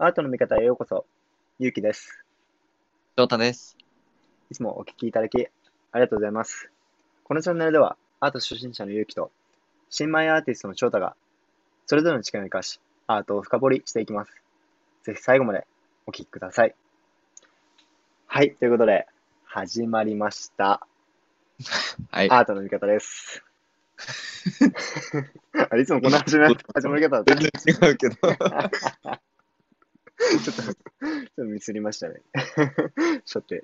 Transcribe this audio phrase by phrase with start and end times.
[0.00, 1.06] アートの見方へようこそ。
[1.58, 2.24] ゆうきです。
[3.16, 3.76] 翔太です。
[4.48, 5.44] いつもお聞きいただき
[5.90, 6.70] ありがとうございます。
[7.24, 9.32] このチャンネルでは、アート初心者のゆうきと、
[9.90, 11.16] 新米アーティストの翔太が、
[11.86, 14.30] それぞれの力を生かし、アートを深掘りしていきます。
[15.02, 15.66] ぜひ最後まで
[16.06, 16.76] お聞きください。
[18.28, 19.08] はい、ということで、
[19.46, 20.86] 始まりました。
[22.12, 22.30] はい。
[22.30, 23.42] アートの見方です。
[25.70, 27.34] あれいつもこんな始まり始まり方だった。
[27.34, 28.16] 全然違うけど。
[30.44, 30.74] ちょっと、ちょっ
[31.36, 32.20] とミスりましたね。
[33.24, 33.62] しょって。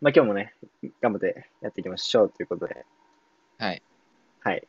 [0.00, 0.54] まあ今日もね、
[1.00, 2.84] 頑張ってやっていきましょうということで。
[3.58, 3.82] はい。
[4.40, 4.66] はい。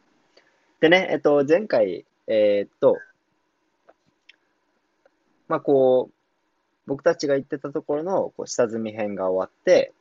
[0.80, 2.98] でね、えっと、前回、えーっと、
[5.48, 6.14] まあこう、
[6.88, 9.94] 僕たちが言ってたところのこう下積み編が終わって、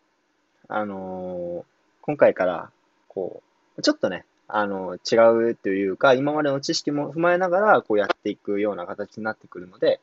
[0.68, 2.70] あのー今回から、
[3.08, 3.42] こ
[3.76, 5.16] う、ちょっとね、あの違
[5.50, 9.98] うというか、今までの知識も踏まえながら、こうやっていくような形になってくるので、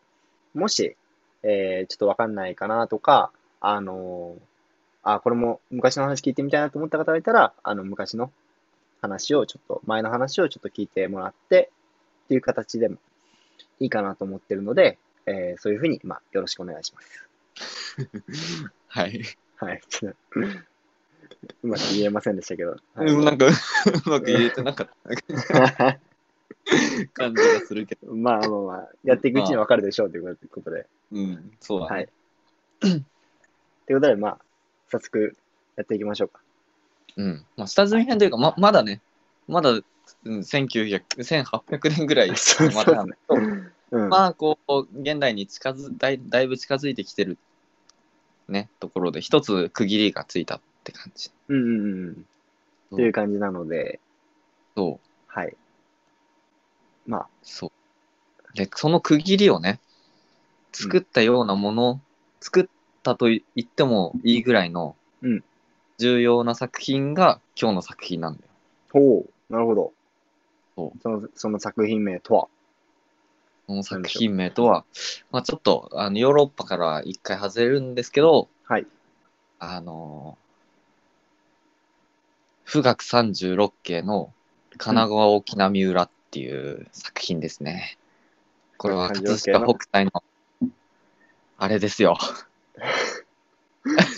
[0.54, 0.96] もし、
[1.44, 4.42] えーちょっとわかんないかなとか、あのー
[5.04, 8.32] あ、これも昔の話聞いてみたいなと思った方がいたら、あの、昔の
[9.02, 11.72] 話をちょっと、前の話をちょっと聞いてもらって、
[12.26, 12.98] っていう形でも
[13.82, 17.30] いいかなと思ってるので、えーそういうふうに、まあ、よろしくお願いします。
[18.88, 19.22] はい。
[19.58, 19.82] はい。
[19.90, 20.40] ちょっと
[21.64, 22.72] うまく言えませんでしたけど。
[22.96, 23.50] はいうんなんか、う
[24.10, 26.00] まく言えてなかった
[27.14, 28.14] 感じがするけど。
[28.16, 30.88] まあまあまあ、やっていくうちにわかるでしょうということで。
[31.12, 31.96] うん、そうだね。
[31.96, 32.10] はい。
[32.80, 33.04] という
[33.96, 34.40] ことで、まあ、
[34.90, 35.36] 早速
[35.76, 36.42] やっていきましょうか。
[37.18, 37.46] うん。
[37.58, 39.02] まあ、下積み編というか、ままだね、
[39.48, 39.82] まだ、う
[40.26, 43.42] ん、1900、1800年ぐらい そうまだなんだけど
[43.92, 44.10] うん。
[44.10, 47.38] まあ、こう、現代に近づだいだいぶ近づいてきてる、
[48.48, 51.32] ね、ところで、一つ区切りがついたって感じ。
[51.50, 52.26] うんうんうん。
[52.92, 54.00] という感じなので、
[54.76, 55.10] そう。
[55.28, 55.56] はい。
[57.06, 58.58] まあ、そう。
[58.58, 59.80] で、その区切りをね、
[60.72, 62.02] 作ったようなもの、
[62.40, 62.66] 作っ
[63.04, 65.44] たと言ってもいいぐらいのうん
[66.00, 68.48] 重要な作品が今日の作品なんだよ。
[68.92, 69.94] ほう、なるほど。
[70.76, 72.48] そうそのその作品名とは
[73.68, 74.86] その作品名とは、
[75.32, 78.88] まあちょっとあのヨーロッパからは一回外れるんですけど、はい。
[79.60, 84.34] あのー、富岳36景の
[84.72, 88.00] 神奈川沖浪裏っていう作品ですね。
[88.78, 90.12] これは36葛飾北斎の、
[91.60, 92.18] あれですよ。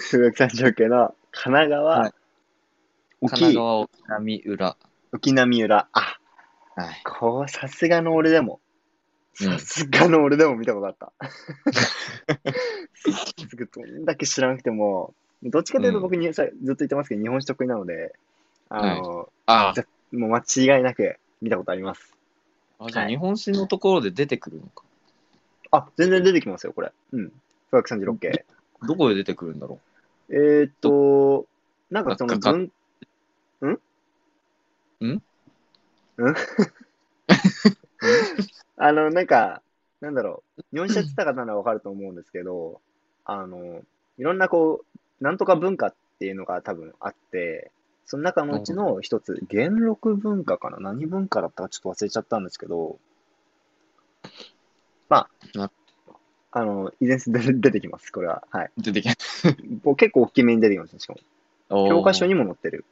[0.10, 2.12] 数学三条系の神奈川、はい
[3.28, 4.78] 神沖奈川沖浪裏。
[5.12, 5.88] 沖浪浦。
[5.92, 6.18] あ、
[6.76, 7.02] はい。
[7.04, 8.60] こう、さすがの俺でも、
[9.42, 11.12] うんさすがの俺でも見たことあった。
[13.76, 18.14] どんだけ知らなくても、どっちかというと僕に、さずっと言ってますけど、日本史得意なので、
[18.70, 22.16] あの、あざもう間違いなく見たことあります。
[22.80, 24.84] あ、じゃあはい日本史のところで出てくるのか。
[25.72, 26.92] あ、全然出てきますよ、これ。
[27.14, 27.30] うん。
[27.70, 28.46] 数学36系。
[28.88, 29.80] どこで出てくるんだろ
[30.30, 31.46] えーっと、
[31.92, 32.72] なんかその文、
[33.62, 33.68] ん？
[35.06, 35.08] ん？
[35.08, 35.22] ん？
[38.78, 39.62] あの、なんか、
[40.02, 42.82] なんだろう、日本史やってた方ならわかると思うんですけど、
[43.24, 43.82] あの、
[44.18, 47.72] いろんなこう、なんとか文化っていうのが多分あって、
[48.06, 50.80] その中のうちの一つ、元禄文化かな？
[50.80, 53.00] 何文化だったかちょっと忘れちゃったんですけど、
[55.10, 55.72] まあな、
[56.52, 58.44] あの、以前出出てきます、これは。
[58.52, 58.72] はい。
[58.78, 58.82] う。
[58.82, 59.08] 出てき
[59.84, 61.20] もう 結構大きめに出てきますね、しかも。
[61.70, 61.90] た。
[61.90, 62.34] 教科書に。
[62.34, 62.86] にも載ってる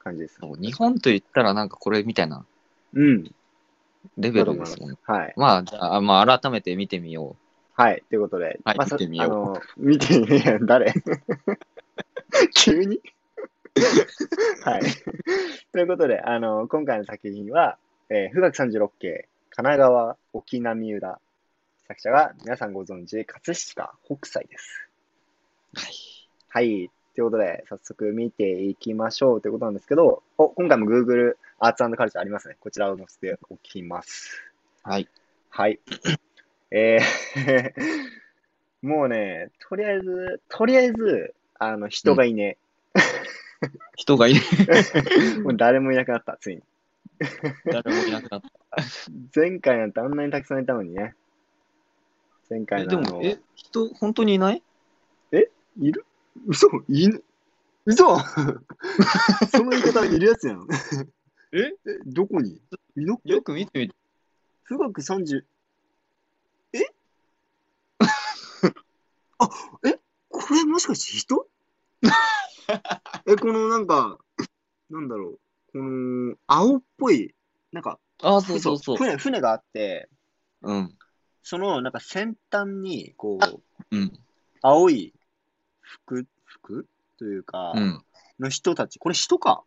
[0.00, 0.38] 感じです。
[0.42, 2.44] 日本と言ったらなんかこれみたいな
[2.94, 3.24] うん。
[4.18, 4.96] レベルですもんね。
[5.04, 5.34] はい。
[5.36, 7.36] まあ、じゃあ、まあ、改めて見てみよ
[7.74, 8.02] はい。
[8.08, 10.66] ということで、はいまあ、さ見てみようあの、見てみよう。
[10.66, 10.92] 誰？
[12.54, 13.00] 急に？
[14.64, 14.82] はい。
[15.72, 17.78] ということで、あの、今回の作品は、
[18.08, 21.20] えー、富岳36景、神奈川沖浪浦。
[21.88, 24.88] 作者が皆さんご存知、葛飾北斎です。
[25.74, 25.80] う。
[25.80, 25.92] はい。
[26.48, 26.90] はい。
[27.14, 32.56] ということで、早速見ていきましょうということなんですけど、お今回も Google アーツカルチャーありますね。
[32.60, 34.42] こちらを載せておきます。
[34.82, 35.08] はい。
[35.50, 35.80] はい。
[36.70, 37.72] えー、
[38.86, 42.58] もうね、とりあえず、とりあえず、あの、人がいね
[43.96, 44.42] 人がいない。
[44.68, 45.38] え。
[45.42, 46.62] もう誰もいなくなった、ついに。
[47.64, 48.50] 誰もいなくなった。
[49.34, 51.14] 前回なんてあんなにたくさんいたのにね。
[52.48, 54.62] 前え、回のあの、でも、え、人、本当にいない？
[55.78, 56.06] いる？
[56.46, 56.68] 嘘？
[56.88, 57.22] いぬ？
[57.84, 58.18] 嘘？
[59.52, 60.66] その言い方いるやつやん。
[61.52, 61.58] え？
[61.58, 61.74] え、
[62.06, 62.60] どこに？
[62.96, 63.94] よく見てみて。
[64.68, 65.44] 富岳30、
[66.72, 66.78] え？
[69.38, 69.50] あ、
[69.84, 69.98] え？
[70.28, 71.46] これもしかして人？
[73.26, 74.18] え、このなんか、
[74.90, 75.38] なんだろう、
[75.72, 77.34] この青っぽい、
[77.72, 78.96] なんか、あ、そうそうそう。
[78.96, 80.08] 船、船があって、
[80.62, 80.98] うん。
[81.42, 83.60] そのなんか先端に、こ
[83.90, 84.12] う、うん。
[84.62, 85.14] 青い
[85.80, 86.88] 服、服？
[87.18, 88.04] というか、うん。
[88.40, 89.62] の人たち、これ人か？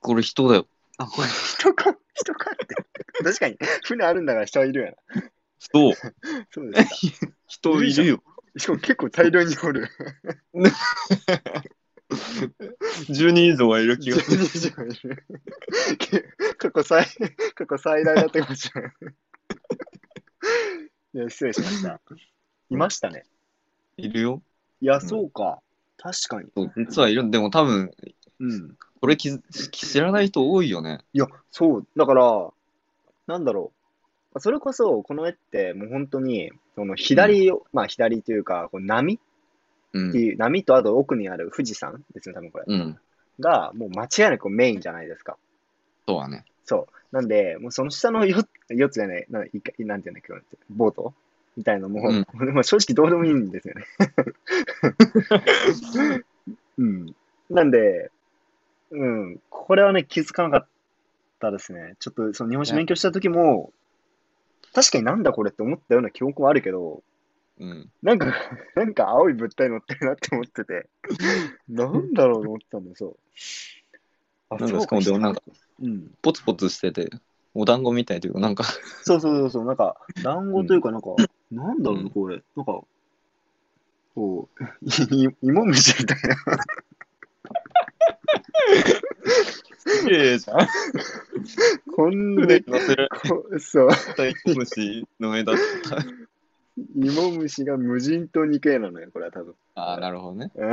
[0.00, 0.68] これ人だよ。
[0.98, 1.96] あ、これ人か？
[2.14, 2.74] 人かって。
[3.24, 4.96] 確かに、船あるんだから人はいるやな。
[5.58, 5.92] そう。
[6.50, 7.32] そうですか。
[7.48, 8.22] 人いるよ。
[8.56, 9.88] しかも結構大量におる。
[13.08, 14.44] 10人以上はいる気がする。
[14.44, 15.26] 10人以上いる。
[16.58, 17.06] 過去最、
[17.54, 18.92] 過去最大だったかもしれない。
[21.14, 22.00] いや、失礼しました。
[22.70, 23.24] いましたね。
[23.96, 24.42] いるよ。
[24.80, 25.60] いや、そうか。
[25.96, 26.50] 確かに。
[26.76, 27.30] 実はいる。
[27.30, 27.90] でも多分、
[28.40, 28.76] うん。
[29.00, 29.40] これ気づ
[29.70, 31.00] 知らない人多いよね。
[31.12, 31.86] いや、そう。
[31.96, 32.50] だから、
[33.26, 33.72] なんだろ
[34.34, 34.40] う。
[34.40, 39.18] それこそ、この絵って、もう本当に、その左を、まあ左というか、こう波
[39.96, 40.12] っうん。
[40.12, 42.64] ていう、波とあと奥にある富士山ですね、多分これ。
[42.66, 42.98] うん。
[43.40, 45.36] が、もう間違いなくメインじゃないですか。
[46.06, 46.44] そうだね。
[46.64, 46.94] そう。
[47.12, 50.32] なんで、もうその下の 4, 4つじゃない、なんいかなんていうんだっけ、
[50.70, 51.14] ボート
[51.56, 53.86] みたいのも、うん まあ正直どうでもいいんですよね。
[56.78, 57.14] うん。
[57.50, 58.10] なんで、
[58.90, 60.66] うん、これはね、気づかなかっ
[61.40, 61.96] たですね。
[61.98, 63.72] ちょっとその日本史勉強した時も、
[64.74, 67.02] 確かになんだこれって思ったような記憶もあるけど、
[67.58, 67.90] うん。
[68.02, 68.26] なんか、
[68.76, 70.88] なんか青い物体乗ってるなって思ってて、
[71.68, 73.18] なんだろうと思ってたんだよ、そう。
[74.50, 75.42] あなんかしかもでもなんか、
[75.82, 76.10] うん。
[76.22, 77.10] ポツポツしてて、
[77.54, 78.64] お団子みたいというか、なんか、
[79.02, 81.08] そうそうそうそう、なんか、団子というか、なんか、
[81.50, 82.42] なんだろうこれ。
[82.56, 82.80] なんか、
[84.14, 84.64] こう、
[85.14, 86.36] い芋虫みたいな。
[90.02, 90.68] 綺麗じゃん。
[91.94, 92.62] こんなこ
[93.58, 93.88] そう、
[94.54, 95.56] 虫の絵だっ
[95.88, 96.27] た。
[96.96, 99.54] 芋虫が無人島に行く絵なのよ、これは多分。
[99.74, 100.72] ああ、なるほどねうん。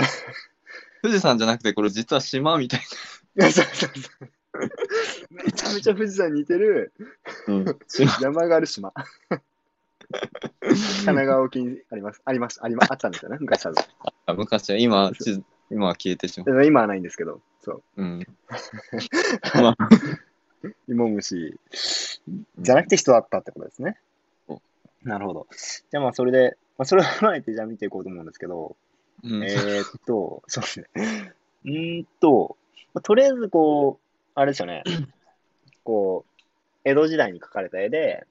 [1.01, 2.83] 富士山じゃなくて、これ実は島みたいい
[3.43, 4.29] や、そうそうそう。
[5.29, 6.93] めちゃめちゃ富士山に似てる
[7.47, 7.55] な。
[7.55, 7.79] うん。
[7.87, 8.11] 島。
[8.21, 8.93] 山がある島。
[10.61, 10.75] 神
[11.05, 12.21] 奈川沖にあります。
[12.25, 12.65] ありました。
[12.65, 13.83] ありま、あったんですよね、昔多分。
[14.25, 15.11] あ昔は、今、
[15.69, 16.65] 今は消えてしまう。
[16.65, 17.83] 今はないんですけど、そう。
[17.97, 18.27] うん。
[19.61, 19.77] まあ、
[20.87, 21.59] 芋虫
[22.59, 24.14] じゃなくて人だったってことですねそ。
[25.05, 25.47] なるほど。
[25.89, 28.75] じゃあまあそれで、まあ、それを踏まえてじゃあ見ていこうと思うんですけど、
[29.23, 29.43] うん。
[29.43, 30.89] えーっと、そうですね。
[31.63, 32.57] うーんと、
[32.93, 34.83] まあとりあえずこう、あれですよね、
[35.83, 36.41] こう、
[36.83, 38.27] 江戸時代に描かれた絵で、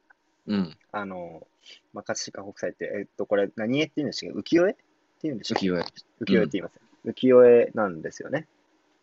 [0.47, 0.77] うん。
[0.93, 1.47] あの、
[1.95, 4.57] まあ、葛飾北斎って、えっと、これ何絵って言うんでしたっけ？
[4.59, 4.83] 浮世絵って
[5.23, 5.67] 言うんでしたっけ？
[5.67, 5.85] 浮世絵。
[6.21, 8.47] 浮世絵って言います、浮世絵なんですよね。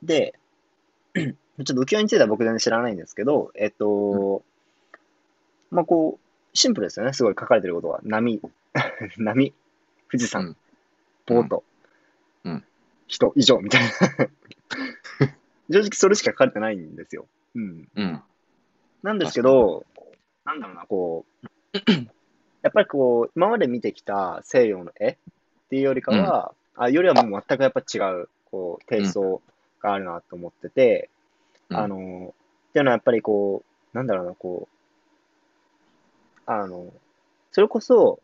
[0.04, 0.36] で、
[1.16, 1.24] ちょ
[1.62, 4.44] っと浮世絵については僕全然知らないんですけど、えっと、
[5.72, 8.00] まあこう、シンプルですよね、すごい書かれてることは。
[8.04, 8.42] 波、
[9.18, 9.54] 波、
[10.12, 10.58] 富士山、うん。
[11.26, 11.64] ボート、
[12.44, 12.64] うん。
[13.08, 13.90] 人、以上、みたいな。
[15.72, 17.26] 正直それしか書かれてないんですよ。
[17.56, 17.88] うん。
[17.96, 18.22] うん。
[19.04, 19.86] なんですけど、
[20.46, 21.48] なんだろうな、こう、
[22.62, 25.18] やっぱりこう、今まで見てきた西洋の絵っ
[25.70, 29.42] ていうよりかは、あよりはもう全くやっぱ違う、こう、テイスト
[29.82, 31.10] があるなと思ってて、
[31.70, 31.78] うん。
[31.78, 32.34] あの、
[32.70, 33.64] っていうのはやっぱりこ
[33.94, 34.71] う、なんだろうな、こう、
[36.46, 36.94] あの、
[37.52, 38.20] それこそ、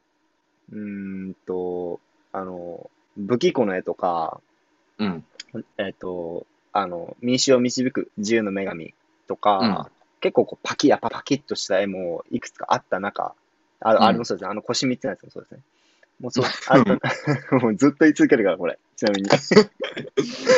[0.71, 1.99] うーんと、
[2.31, 4.39] あの、武器庫の絵とか、
[4.97, 5.23] うん。
[5.77, 8.93] えっ、と、あの、民衆を導く自由の女神
[9.27, 13.35] とか、うん結構こうパキッ、やっぱパキッとした絵もいくつかあった中、
[13.79, 15.61] あ,、んあれもそうですね、あの腰3つのやつもそうですね。
[16.19, 16.77] もうそう、あ
[17.61, 18.79] もうずっと言い続けるから、これ。
[18.95, 19.29] ちなみに。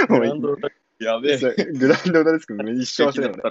[0.08, 0.70] もうランドタ
[1.00, 1.38] やべえ。
[1.38, 3.42] グランドオタですけど、 一生忘れない。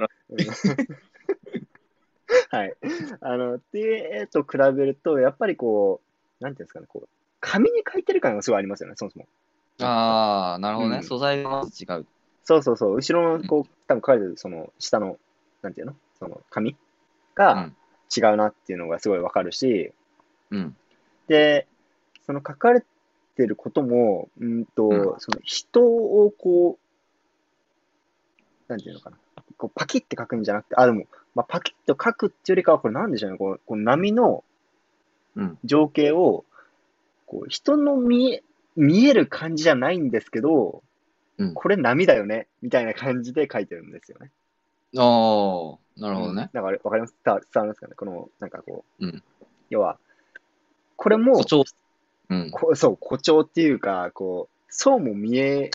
[2.50, 2.74] はい。
[3.20, 6.00] あの、っていう絵と比べると、やっぱりこ
[6.40, 7.08] う、なんていうんですかね、こう、
[7.40, 9.26] 紙に描いてる感がすごいありますよね、そもそも。
[9.80, 10.96] ああ、なるほどね。
[10.98, 12.06] うん素材がまず違う。
[12.44, 15.18] そうそうそう、後ろの、こう、多分書かれてる、その、下の、
[15.62, 15.94] なんていうの？
[16.18, 16.76] その、紙
[17.34, 17.70] が
[18.16, 19.92] 違うなっていうのがすごいわかるし、
[20.50, 20.76] うん。
[21.28, 21.66] で、
[22.26, 22.82] その書かれ
[23.36, 29.18] てることも、うんと、うんその人をこう、なんていうのかな。
[29.56, 31.04] こうパキッて書くんじゃなくて、あ、でも、
[31.38, 33.38] まあ、パキッと書くっていうよりかは、これなんでしょうね。
[33.38, 34.42] こうこう波の
[35.36, 35.58] うん。
[35.62, 36.44] 情景を、
[37.26, 38.42] こう人の見え、
[38.74, 40.82] 見える感じじゃないんですけど、
[41.38, 44.32] うんこれ波だよね、みたいな感じで書いてるんですよね。
[44.96, 46.50] ああ、なるほどね。
[46.52, 47.14] なんかあれ、わかります？
[47.24, 47.94] 伝わ伝わりますかね？
[47.94, 49.22] この、なんかこう、うん
[49.70, 49.96] 要は、
[50.96, 51.64] これも、誇張。
[52.30, 52.50] うん。
[52.50, 55.70] こそう、誇張っていうか、こう、そうも見え、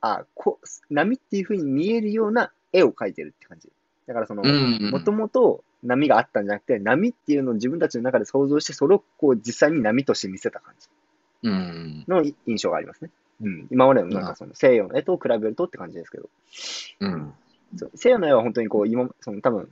[0.00, 0.58] あ、こ
[0.90, 3.70] 波っていう風に見えるような絵を描いてるって感じ。
[4.06, 4.90] だからその、うん。
[4.90, 10.88] もともと波があったんじゃなくて、波っていうのを自分たちの中で想像して、それをこう実際に波として見せた感じ
[11.44, 12.04] うん。
[12.08, 13.10] の印象がありますね。
[13.42, 13.68] うん。
[13.70, 16.28] 今までのなんかその西洋の絵と比べるとって感じですけど、
[17.00, 17.32] うん。
[17.76, 19.70] そう西洋の絵は本当にこう、今、その多分、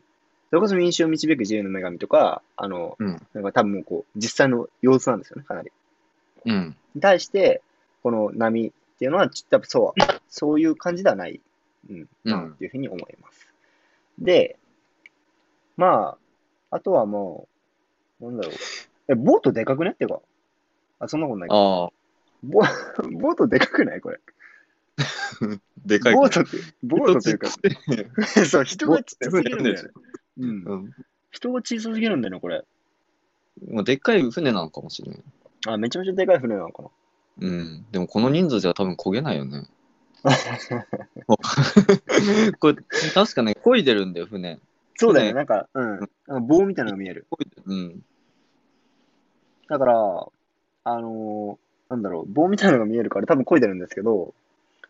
[0.50, 3.22] それこそ民衆を導く自由の女神とか、あの、うん。
[3.34, 5.70] なんか多分もうこう、実際の様子なんですよね、かなり。
[6.46, 6.76] うん。
[6.94, 7.62] に対して、
[8.02, 11.40] この波っていうのは、ちょっとやっぱそう、そういう感じではない、
[11.88, 13.49] うん、なっていうふうに思います。
[14.20, 14.58] で、
[15.76, 16.16] ま
[16.70, 17.48] あ、あとはも
[18.20, 18.54] う、なんだろう。
[19.08, 19.92] え、ボートでかくね？
[19.92, 20.20] っていうか、
[20.98, 21.54] あ、そんなことないか。
[21.54, 21.90] ああ、
[22.42, 22.60] ボ
[23.18, 24.00] ボートでかくない？
[24.00, 24.20] これ。
[25.84, 26.14] でかい。
[26.14, 26.50] ボートって、
[26.82, 28.26] ボートっていうか、か。
[28.46, 29.90] そう、人が小さすぎるんだよね。
[30.38, 30.74] うんう。
[30.86, 30.94] ん。
[31.30, 32.62] 人が小さすぎるんだよね、これ。
[33.68, 35.22] まあ、でっかい船なのかもしれない。
[35.66, 36.88] あ、めちゃめちゃでかい船なのかな。
[37.40, 37.86] うん。
[37.90, 39.66] でもこの人数じゃ多分焦げないよね。
[42.58, 42.76] これ、
[43.14, 44.58] 確かね、漕いでるんだよ、船。
[44.96, 45.88] そうだよね、船なんか、うん。
[45.88, 46.08] なんか
[46.40, 47.26] 棒みたいなのが見える。
[47.64, 48.02] うん。
[49.68, 49.94] だから、
[50.84, 54.32] あのーなんだろう、棒みたいなのが見えるから多分漕いでるんですけど、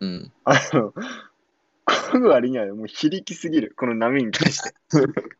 [0.01, 0.31] うん。
[0.45, 0.93] あの、
[1.87, 4.75] 漕ぐ割にはもう非力すぎる、この波に対して。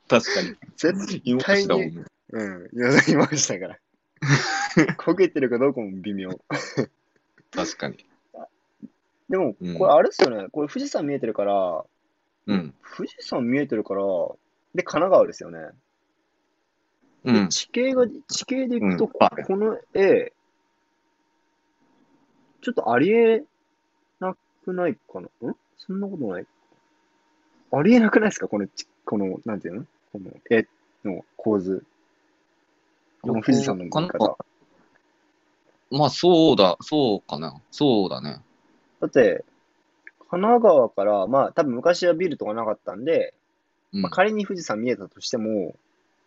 [0.09, 0.57] 確かに。
[0.77, 2.03] 絶今対に。
[2.33, 3.79] うん、いやいましたから。
[4.97, 6.31] 焦げてるかどうかも微妙。
[7.51, 8.07] 確かに。
[9.31, 11.85] でもうん、これあれですよね、これ富士山見えてるから、
[12.47, 12.75] うん。
[12.97, 14.03] 富士山見えてるから、
[14.75, 15.69] で、神奈川ですよね。
[17.25, 17.49] うん。
[17.49, 20.33] 地形が、地形でいくと、うんここの絵、
[22.63, 23.45] ちょっとありえ
[24.19, 25.51] なくないかな？
[25.51, 25.57] ん？
[25.79, 26.47] そんなことない？
[27.73, 28.49] ありえなくないですか？
[28.49, 29.85] このち、この、なんていうの？
[30.13, 30.67] この絵
[31.05, 31.85] の構図。
[33.23, 34.37] この富士山の見か方。
[35.93, 37.61] まあ、そうだ、そうかな。
[37.71, 38.41] そうだね。
[39.01, 39.45] だって、
[40.31, 43.35] 神奈川から、まあ多分昔はビルとかなかったんで、
[43.93, 45.75] うんまあ、仮に富士山見えたとしても、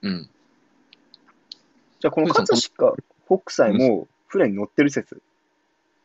[0.01, 0.29] うん。
[2.01, 5.21] じゃあこの葛飾北斎も船に乗ってる説。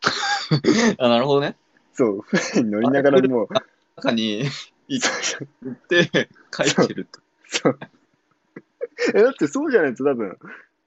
[0.98, 1.56] あ、なるほどね。
[1.94, 3.48] そう、船に乗りながらもう、
[3.96, 4.44] 中に
[4.86, 7.20] 行って書いてると。
[7.48, 7.78] そう。
[9.14, 10.38] え、だってそうじゃないと多分、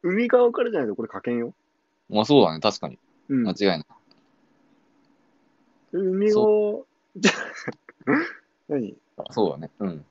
[0.03, 1.53] 海側からじゃないとこれ書けんよ。
[2.09, 2.59] まあ、そうだね。
[2.59, 2.97] 確かに。
[3.29, 3.55] うん間違。
[3.59, 3.85] いない。
[5.91, 6.83] 海側、
[7.17, 7.31] じゃ
[8.69, 8.95] 何？
[9.31, 9.69] そうだね。
[9.79, 10.05] うん。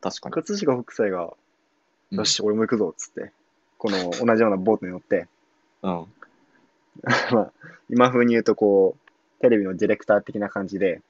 [0.00, 0.34] 確かに。
[0.34, 3.32] 葛飾北斎が、うんよし、俺も行くぞ、っつって、
[3.78, 5.26] この同じようなボートに乗って、
[5.82, 6.06] うん。
[7.32, 7.52] まあ、
[7.90, 11.00] 今風に言うとこう、テレビのディレクター的な感じで、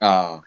[0.00, 0.44] ああ。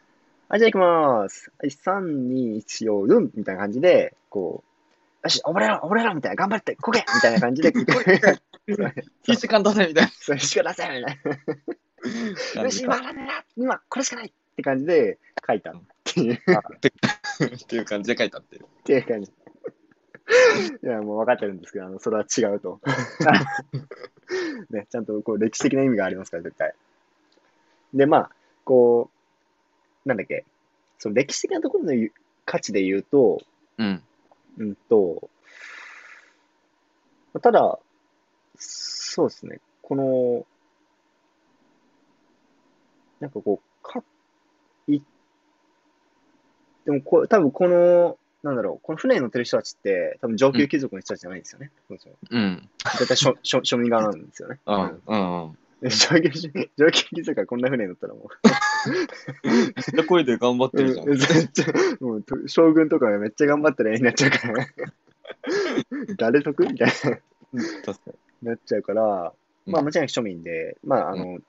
[0.50, 1.52] はい、じゃあ行きまーす。
[1.60, 7.72] はい、3、2、1、よ、うんみたいな感じで、こう、よし、俺ら、俺らみたいな、頑張って、こけみたいな感じで、
[9.24, 11.76] 必死感出せみたいそれしか出せみたいな。
[12.56, 12.98] な よし、今
[13.56, 18.66] 今、これしかないって感じで書いたっていう、っっていう感じで書いたっていう。
[18.84, 19.32] ていう感じ。
[20.84, 22.82] いや、もう分かってるんですけど、あの、それは違うと。
[24.70, 26.74] ね、ちゃんとこう歴史的な意味がありますから、絶対。
[27.94, 28.32] で、まあ、
[28.66, 29.10] こ
[30.06, 30.46] う、なんだっけ、
[31.00, 32.10] その歴史的なところの
[32.46, 33.42] 価値で言うと、
[33.78, 34.04] うん。
[34.58, 35.30] うんと、
[37.42, 37.80] ただ、
[38.58, 40.46] そうですね、この、
[43.20, 44.04] なんかこう、か、
[44.88, 45.00] い、
[46.86, 51.72] でもこう、多分この、なんだろう、この船に乗ってる人たちって、多分上級貴族の人たちじゃないんですよね。
[51.90, 51.96] そ
[52.30, 52.70] うん。
[52.98, 54.60] 絶対庶庶庶民側なんですよね。
[54.66, 55.02] うん。
[55.06, 55.44] うん。
[55.44, 55.58] うん。
[55.82, 56.30] で上級
[56.78, 58.30] 上級貴族がこんな船に乗ったらも
[59.44, 61.08] めっちゃ声で頑張っう、てるじゃん。
[62.04, 64.66] もうと将軍とかがめっちゃ頑張ってる絵になっちゃうから、
[66.18, 66.94] 誰得みたいな。
[66.94, 68.48] 確かに。
[68.48, 69.34] なっちゃうから、
[69.66, 71.40] まあうんもちろん庶民で、まああの、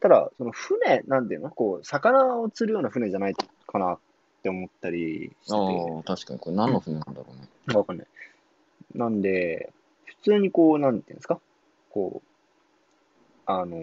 [0.00, 1.50] ただ、その船、なんていうの？
[1.50, 3.34] こう、魚を釣るような船じゃない
[3.66, 3.98] かなっ
[4.42, 6.40] て思ったりしてて、ああ、確かに。
[6.40, 7.74] これ何の船なんだろうね。
[7.74, 8.06] わかんない。
[8.94, 9.72] なんで、
[10.04, 11.40] 普通にこう、なんていうんですか？
[11.90, 12.28] こう、
[13.44, 13.76] あの、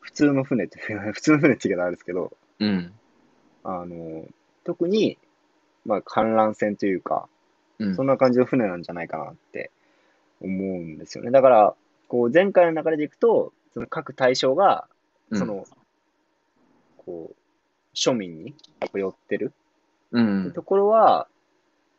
[0.00, 0.78] 普通の船って、
[1.12, 2.92] 普通の船って言い方あるんですけど、うん。
[3.64, 4.26] あの、
[4.64, 5.18] 特に、
[5.86, 7.28] まあ観覧船というか、
[7.78, 9.70] うんそんな感じの船なんじゃないかなって
[10.42, 11.30] 思うんですよね。
[11.30, 11.74] だから、
[12.08, 14.86] こう、前回の流れでいくと、その各対象が、
[15.32, 15.64] その、
[16.98, 17.36] こう、
[17.94, 18.54] 庶民に
[18.94, 19.52] 寄ってる
[20.12, 20.52] うん。
[20.52, 21.28] ところは、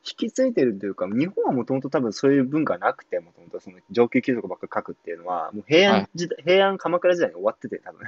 [0.04, 8.08] 引き継いでるというか、日本はもともと多分そういう文化なくて、もともとその上級貴族ばっかり書くっていうのは、もう平安時代、平安鎌倉時代に終わってて、多分。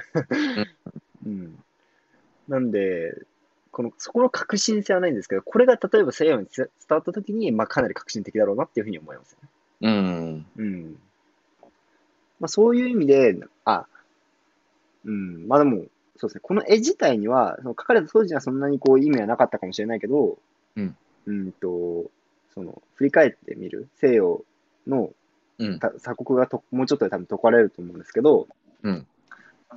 [1.25, 1.63] うん。
[2.47, 3.15] なんで、
[3.71, 9.49] この、そこの革新性はないんですけど、これが例えば西洋に伝わった時に、まあかなり革新的だろうなっていうふうに思いますよね。
[9.81, 10.45] うん。
[10.57, 10.99] うん。
[12.43, 13.85] まあそういう意味で、あ、
[15.05, 15.85] うん、まあでも、
[16.17, 20.37] そうですね、この絵自体には、その描かれた当時にはそんなにこう意味はなかったかもしれないけど、
[20.75, 20.97] うん。
[21.25, 22.11] うんと、
[22.53, 24.43] その、振り返ってみる、西洋
[24.87, 25.13] の
[25.57, 25.79] うん。
[25.79, 28.49] た鎖国がともうちょっとで多分解かれると思うんですけど、
[28.81, 29.07] うん。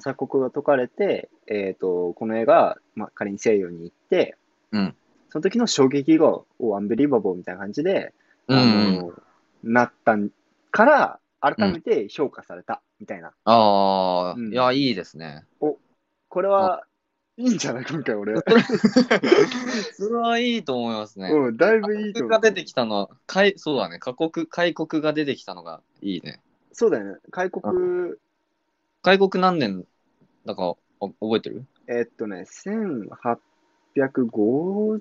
[0.00, 4.36] 鎖国が解かれて、えっ、と、この絵が、まあ、仮に西洋に行って、
[4.72, 4.94] うん。
[5.28, 8.12] そその時の衝撃が、お、アンビリバボーみたいな感じで、
[8.48, 8.94] あうん。
[8.96, 9.12] の、
[9.62, 10.30] なったん
[10.72, 13.32] から、改めて評価された、みたいな。
[13.44, 15.44] ああ、うんいや、いいですね。
[16.28, 16.84] これは、
[17.38, 17.84] いいんじゃない？
[17.84, 18.34] 今回俺。
[19.94, 21.30] それはいいと思いますね。
[21.30, 22.30] うん、だいぶいいと思う。
[22.30, 26.40] が出てきたのは、かいそうだね、開国、開国が出てきたのがいいね。
[26.72, 27.16] そうだよね。
[27.30, 28.14] 開国、
[29.02, 29.86] 開国何年
[30.46, 31.66] だかあ覚えてる？
[31.88, 32.46] えっとね、
[33.94, 35.00] 1856?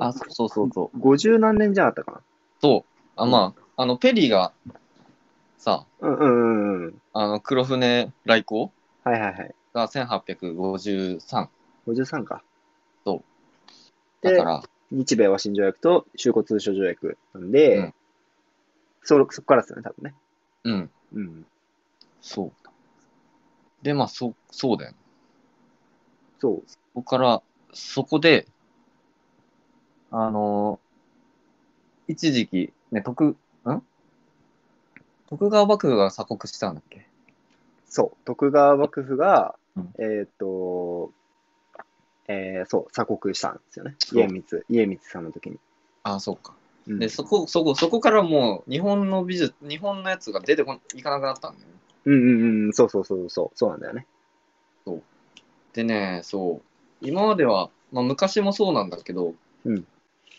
[0.00, 0.98] あ、そうそうそうそう。
[0.98, 2.22] 50何年じゃなかったか
[2.60, 2.90] そう。
[3.16, 4.52] あ、まあ、あの、ペリーが、
[5.58, 6.08] さ、な。
[6.08, 7.02] うんうんうんうん。
[7.12, 8.72] あの、黒船来航
[9.04, 9.54] はいはいはい。
[9.72, 11.48] が1853。
[11.86, 12.42] 53か。
[13.04, 13.22] そ
[14.22, 14.26] う。
[14.26, 17.94] でだから、日米和親条約と修好通商条約なんで、うん
[19.08, 20.14] そそこからですよね、多分ね。
[20.64, 21.46] うん、うん。
[22.20, 22.52] そう。
[23.84, 24.96] で、まあ、そ、そうだよね。
[26.40, 26.62] そう。
[26.66, 28.48] そこから、そこで、
[30.10, 30.80] あの
[32.08, 33.36] 一時期、ね、徳、ん？
[35.28, 37.06] 徳川幕府が鎖国したんだっけ？
[37.88, 38.16] そう。
[38.24, 41.12] 徳川幕府が、うんえーっと、
[42.28, 43.94] えーそう、鎖国したんですよね。
[43.98, 45.58] そう家光、家光さんの時に。
[46.02, 46.54] あ、そうか。
[46.88, 51.74] うんで、そこ、そこ、そこからもう、日本の美術、日本のやつが出てこいかなくなったんだよね。
[52.04, 54.06] うんうんうん、そうそうそうそう、そうなんだよね。
[55.72, 56.62] でね、そう、
[57.02, 59.86] 今までは、まあ、昔もそうなんだけど、うん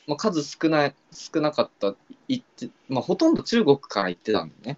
[0.07, 1.93] まあ、数少ない、少なかった、
[2.27, 4.77] 行って、まあ、ほとんど中国から行ってたんだよね。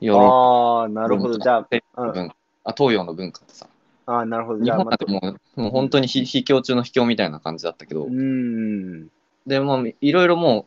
[0.00, 1.38] ヨーロッああ、なるほど。
[1.38, 3.68] じゃあ、うん、パ文化、あ東洋の文化ってさ。
[4.06, 4.64] ああ、なるほど。
[4.64, 9.08] じゃあ、日本なんてもう、もう本当に非秘境中の秘境みたいな感じだったけど、うーん。
[9.46, 10.66] で、まあ、いろいろも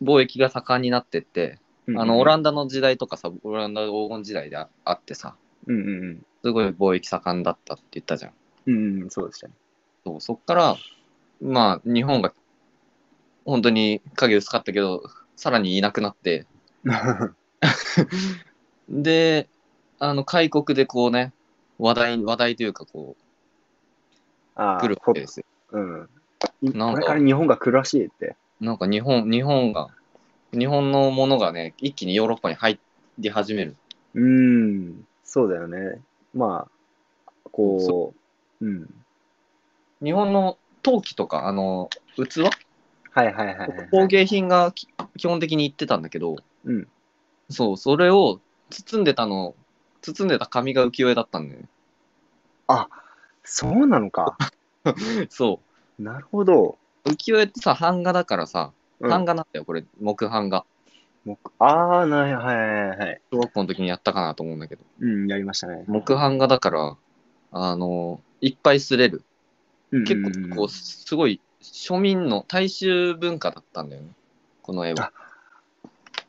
[0.00, 5.34] う、貿易が盛んになってって、あの、オランンダの時代とかさ、オランダ黄金時代でああってさ、
[5.66, 6.26] うんうんうん。
[6.42, 8.32] すごい貿易盛んだったって言ったじゃん。
[8.66, 9.54] うんうん、そうでしたね。
[10.04, 10.76] そうそっから、
[11.40, 12.34] まあ、日本が
[13.46, 15.02] 本当に影薄かったけど、
[15.36, 16.46] さらにいなくなって、
[18.88, 19.48] で、
[19.98, 21.32] あの、開国でこうね、
[21.78, 23.16] 話題、話題というかこ
[24.56, 25.46] あう、来るわけですよ。
[25.72, 26.08] あ、うん。
[26.62, 28.36] いなんかこれから日本が来るらしいって。
[28.60, 29.88] なんか日本、日本が、
[30.52, 32.80] 日本のものがね、一気にヨーロッパに入
[33.18, 33.76] り始める。
[34.14, 36.00] うーん、そうだよね。
[36.32, 38.14] まあ、こ
[38.60, 38.88] う、うん。
[40.00, 42.42] 日本の陶器とか、あの、器？
[43.10, 43.88] はいはいはいはい。
[43.90, 46.88] 工芸品がき基本的に行ってたんだけど、うん。
[47.50, 49.54] そう、それを包んでたの、
[50.02, 51.68] 包んでた紙が浮世絵だったんだよね。
[53.44, 54.36] そうなのか。
[55.30, 55.60] そ
[55.98, 56.78] なるほど。
[57.04, 57.08] う。
[57.10, 60.64] 浮世絵ってさ、版画だからさ、うん版画なんだよ、これ、木版画。
[61.26, 63.20] 木ああ、なはいはいはいはい。
[63.30, 64.82] 小学校の時にやったかなと思うんだけど。
[65.00, 65.84] うん、やりましたね。
[65.86, 66.96] 木版画だから、
[67.52, 69.24] あの、いっぱい擦れる。
[69.94, 74.08] うん結うんうん構、こう、すごい、庶民の大衆文化だったんだよね。
[74.62, 75.12] この絵は。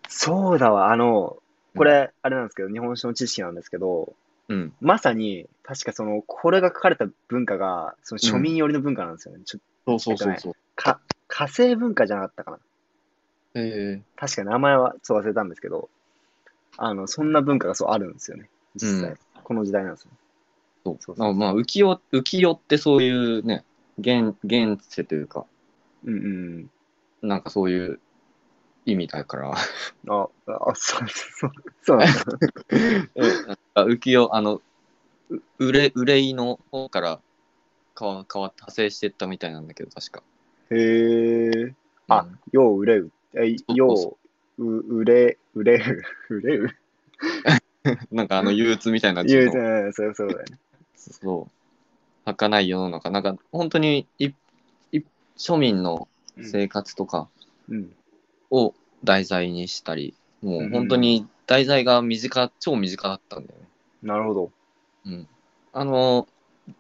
[0.08, 0.92] そうだわ。
[0.92, 1.38] あの、
[1.76, 4.14] これ、あれなんですけど、日本史の知識なんですけど、
[4.48, 4.74] うん。
[4.80, 9.44] まさに、確かその、これが書かれた文化が、その庶民寄りの文化なんですよね。
[9.46, 10.56] ちょそうそうそうそう。
[10.76, 12.60] か、火星文化じゃなかったかな。
[13.56, 15.90] え確か名前はちょっと忘れたんですけど、
[16.78, 18.50] あの、そんな文化がそうあるんですよね。
[18.76, 19.10] 実際。
[19.12, 20.12] うんこの時代なんですよ。
[20.86, 23.64] そうそうそうまあ、浮世、浮世ってそういうね、
[23.98, 25.46] 現、現世というか、
[26.06, 26.18] うんう
[26.62, 26.68] ん
[27.22, 28.00] なんかそういう
[28.86, 30.12] 意味だから、うん。
[30.14, 31.52] あ、あ、そうそう。
[31.82, 33.58] そう なんだ。
[33.74, 34.62] あ浮世、あの、
[35.30, 37.20] う憂い、憂いの方から
[38.00, 40.24] 変わ変わって派生していったみたいなんだけど、確か。
[40.70, 41.76] へえ。
[42.10, 43.12] あうん、よううれう。
[43.34, 44.18] え、そうよ
[44.60, 45.78] う、う、うれ、うれ
[46.30, 46.36] う。
[46.36, 46.70] うれう
[48.12, 50.58] なんかあの憂鬱みたいな言う字のて、そうそうだよね。
[51.12, 51.52] そう、
[52.26, 54.34] 儚い世の中、なんか本当にい
[54.92, 55.04] い
[55.38, 56.08] 庶民の
[56.42, 57.30] 生活とか
[57.70, 57.92] うん。
[58.50, 63.68] を題材にしたり、もううん本当に題材が身近、超身近だったんだよね。
[64.02, 64.52] なるほど。
[65.06, 65.28] うん。
[65.74, 66.28] あの、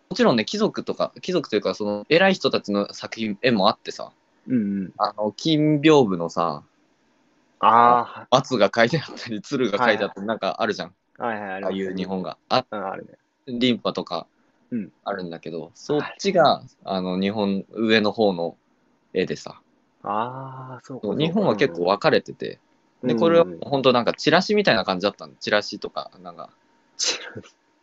[0.09, 4.11] もちろんね、貴族とか、貴族というか、その偉い人たちの作品、絵もあってさ、
[4.47, 4.93] うんうん。
[4.97, 6.63] あの、金屏風のさ、
[7.59, 10.95] あ圧が書いてあったり、鶴が書いてあったり、なんかあるじゃん。
[11.19, 12.37] あ、はいはい、あああいう日本が。
[12.49, 13.13] あうん、あるね。
[13.47, 14.27] リンパとか
[14.71, 18.57] うんあるんだけど、そっちが、あの、日本、上の方の
[19.13, 19.61] 絵でさ、
[20.03, 21.23] ああ、そうかそうか。
[21.23, 22.59] 日本は結構分かれてて、
[23.03, 25.33] で、うんこれは本当なんかチラシみたいな感じだったの。
[25.39, 26.49] チラシとか、なんか、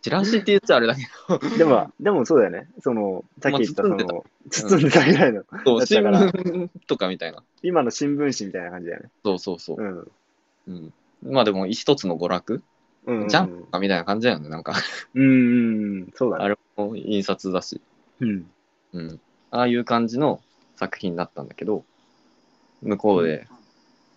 [0.02, 1.02] チラシって言っちゃあれだけ
[1.56, 2.68] でも、でもそうだよね。
[2.80, 7.44] その、さっき言ったそまあ包んでたの、包んでたぐらいの、ど、そう、新だったから聞とかみたいな。
[7.62, 9.10] 今の新聞紙みたいな感じだよね。
[9.24, 9.82] そうそうそう。
[9.82, 10.10] うん。
[10.68, 10.92] うん。
[11.22, 12.62] まあでも、一つの娯楽、
[13.06, 13.28] うん。
[13.28, 14.48] ジャンプみたいな感じだよね。
[14.48, 14.74] なんか、
[15.14, 16.12] うんうんうん。
[16.14, 16.44] そうだね。
[16.44, 17.80] あれも印刷だし。
[18.20, 18.50] うん。
[18.92, 19.20] うん。
[19.50, 20.40] ああいう感じの
[20.76, 21.84] 作品だったんだけど、
[22.82, 23.46] 向こうで、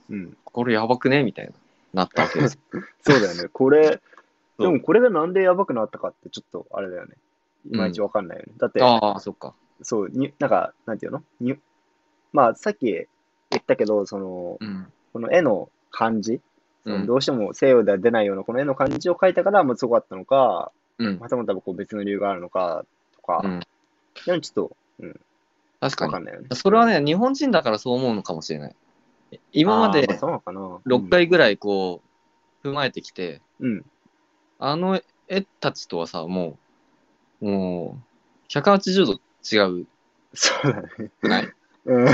[0.10, 0.38] うん。
[0.44, 1.54] これやばくねみたいな、
[1.94, 2.60] なったわけです。
[3.02, 3.50] そうだよね。
[3.52, 4.02] これ、
[4.58, 7.16] でもこれがなんでやばくなったかってちょっとあれだよね。
[7.72, 8.54] いまいちわかんないよね。
[8.58, 9.54] だって、ああ、そっか。
[9.82, 11.24] そう、になんか、なんていうの？
[11.42, 11.58] に
[12.32, 13.08] まあ、さっき言
[13.58, 14.88] ったけど、その、うん。
[15.14, 16.42] この絵の感じ、
[16.86, 21.20] どうしても西洋では出ないようなこの絵の感じを描いたから、まあ、すごかったのか、うん。
[21.20, 23.60] またまたこう別の理由があるのかとか、うん。
[24.26, 24.76] でもちょっと
[25.80, 26.20] 確かにわか。
[26.20, 26.48] んないよね。
[26.54, 28.76] それはね、日本人だからそう思うのかもしれない。
[29.52, 30.62] 今まであーそうなのかな。
[30.86, 32.02] 6回ぐらいこ
[32.64, 33.86] う、踏まえてきて、うん。
[34.60, 36.58] あの絵たちとはさ、も
[37.42, 39.20] う、もう、180度
[39.52, 39.88] 違う
[40.34, 41.12] そうだね。
[41.22, 41.54] くない？
[41.86, 42.06] うん。
[42.06, 42.12] も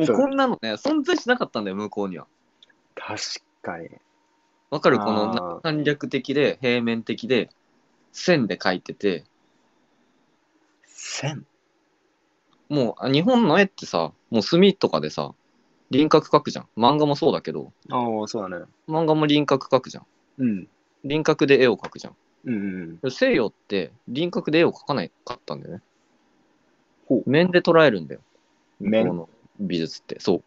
[0.00, 2.26] うこんなのね、存在しなかったんだよ、向こうには。
[2.94, 3.20] 確
[3.62, 3.88] かに。
[4.70, 4.98] わかる？
[5.00, 7.50] あーこの簡略的で、平面的で、
[8.12, 9.24] 線で描いてて、
[10.86, 11.46] 線？
[12.68, 15.34] もう、あ日本の絵ってさ、もう墨とかでさ、
[15.90, 16.68] 輪郭描くじゃん。
[16.76, 18.64] 漫画もそうだけど、ああ、そうだね。
[18.88, 20.06] 漫画も輪郭描くじゃん。
[20.38, 20.68] うん。
[21.02, 22.16] 輪郭で絵を描くじゃん。
[22.44, 23.10] うんうん。
[23.10, 25.82] 西洋って輪郭で絵を描かないかったんだよね。
[27.06, 28.20] ほう面で捉えるんだよ。
[28.78, 29.04] 面？
[29.04, 30.20] 向こうの美術って。
[30.20, 30.42] そう。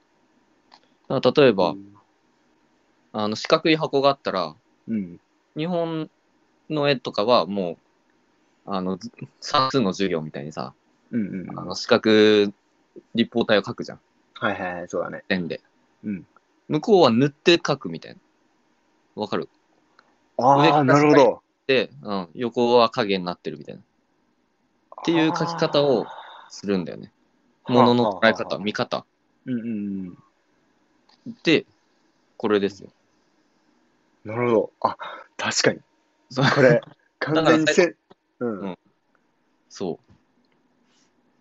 [1.10, 1.76] だから例えば、
[3.14, 4.56] あの四角い箱があったら、
[4.88, 5.20] うん。
[5.56, 6.10] 日本
[6.70, 7.78] の絵とかはも
[8.66, 10.74] う、あの、ず算数の授業みたいにさ、
[11.12, 11.60] うんうんうん。
[11.60, 12.52] あの四角
[13.14, 14.00] 立方体を描くじゃん。
[14.34, 15.24] はいはいはい、そうだね。
[15.30, 15.62] 線で。
[16.04, 16.26] うん。
[16.68, 18.20] 向こうは塗って描くみたいな。
[19.16, 19.48] わかる？
[20.38, 21.44] ああ、なるほど。
[21.68, 23.82] で、うん、横は影になってるみたいな。
[23.82, 23.84] っ
[25.06, 26.08] ていう描き方を
[26.50, 27.12] するんだよね。
[27.68, 29.06] ものの捉え方、見方。
[29.46, 31.38] うんうんうん。
[31.44, 31.66] で、
[32.38, 32.90] これですよ。
[34.26, 34.72] なるほど。
[34.82, 34.98] あ、
[35.38, 35.80] 確かに。
[36.30, 36.82] そうこれ、
[37.20, 37.96] 完全にだせ、
[38.40, 38.78] うんうん
[39.70, 40.00] そ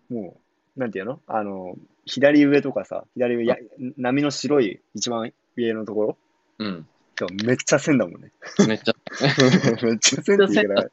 [0.09, 0.13] う。
[0.13, 0.37] も
[0.75, 1.19] う、なんていうの？
[1.27, 3.57] あの、左上とかさ、左上、や
[3.97, 6.17] 波の白い一番上のところ？
[6.59, 6.87] うん。
[7.15, 8.31] がめっちゃ線だもんね。
[8.67, 8.93] めっちゃ、
[9.85, 10.89] めっちゃ線って言うから、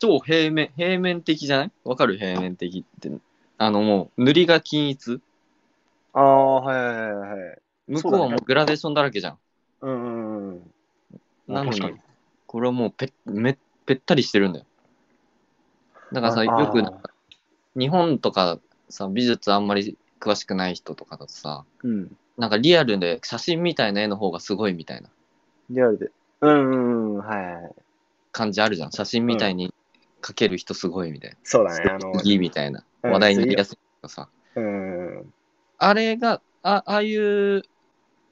[0.00, 1.72] 超平面、平面的じゃない？
[1.84, 2.18] わかる？
[2.18, 3.10] 平面的って。
[3.58, 5.20] あのもう、塗りが均一。
[6.12, 7.58] ああ、はいはいはいはい。
[7.86, 9.38] 向こうはもうグラデーションだらけじゃん。
[9.82, 10.72] うんうんうん。
[11.48, 11.80] なのに
[12.46, 14.66] これはもうぺめぺったりしてるんだよ。
[16.12, 16.92] だからさ、あよくあー
[17.78, 22.16] 日本とかさ、美術あんまり詳しくない人とかだとさ、うん。
[22.38, 25.08] なんかリアルで写真みたいな絵の方がすごいみたいな
[25.70, 26.10] リアルで。
[26.40, 27.72] うんうんうん、はいはい。
[28.32, 28.92] 感じあるじゃん。
[28.92, 29.72] 写真みたいに
[30.22, 31.36] 描ける人すごいみたいな。
[31.42, 32.80] そうだね、あの、いいみたいな。
[32.80, 34.28] うん話題になりやすいとかさ。
[34.56, 35.32] うんうん
[35.78, 37.62] あれが、あああいう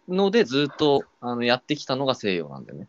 [0.09, 2.89] のでずっとあのやってきたのが西洋なんだよね。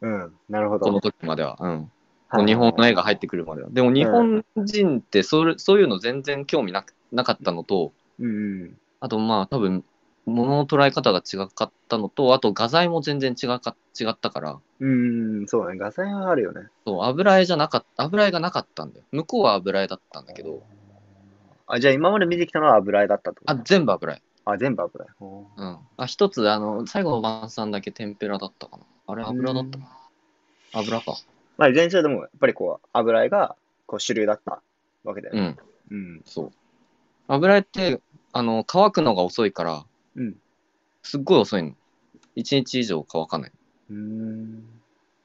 [0.00, 0.86] うん、うん、なるほど。
[0.86, 1.56] この時までは。
[1.60, 1.90] うん。
[2.28, 3.70] はい日本の絵が入ってくるまでは。
[3.72, 8.78] でも日本人ってそれそういうの全然興味なくなかったのと、うんうん。
[9.00, 9.84] あとまあ多分、
[10.26, 15.78] 物の捉え方が違かったのと、あと画材も全然違か違ったから、うん、そうだね。
[15.78, 16.68] 画材はあるよね。
[16.86, 19.04] そう油絵じゃなかった、油絵がなかったんだよ。
[19.10, 20.62] 向こうは油絵だったんだけど、
[21.66, 23.52] あ、じゃあ今まで見てきたのは油絵だったってこと？
[23.52, 24.22] あ、全部油絵。
[24.44, 25.08] あ、全部油絵。
[25.20, 25.78] うん。
[25.96, 28.84] あ、一つ、あの、最後の晩餐だけ天ぷらだったかな。
[29.10, 29.90] あれ油だったかな。
[30.72, 31.16] 油か。
[31.58, 34.62] まあ、いずれにしろでも、やっぱりこう、油絵が、こう、主流だった
[35.04, 35.56] わけだよね。
[35.90, 35.96] うん。
[35.96, 36.22] うん。
[36.24, 36.52] そう。
[37.28, 38.00] 油絵って、
[38.32, 40.36] あの、乾くのが遅いから、うん。
[41.02, 41.74] すっごい遅いの。
[42.36, 43.52] 一日以上乾かない。
[43.90, 44.64] うん。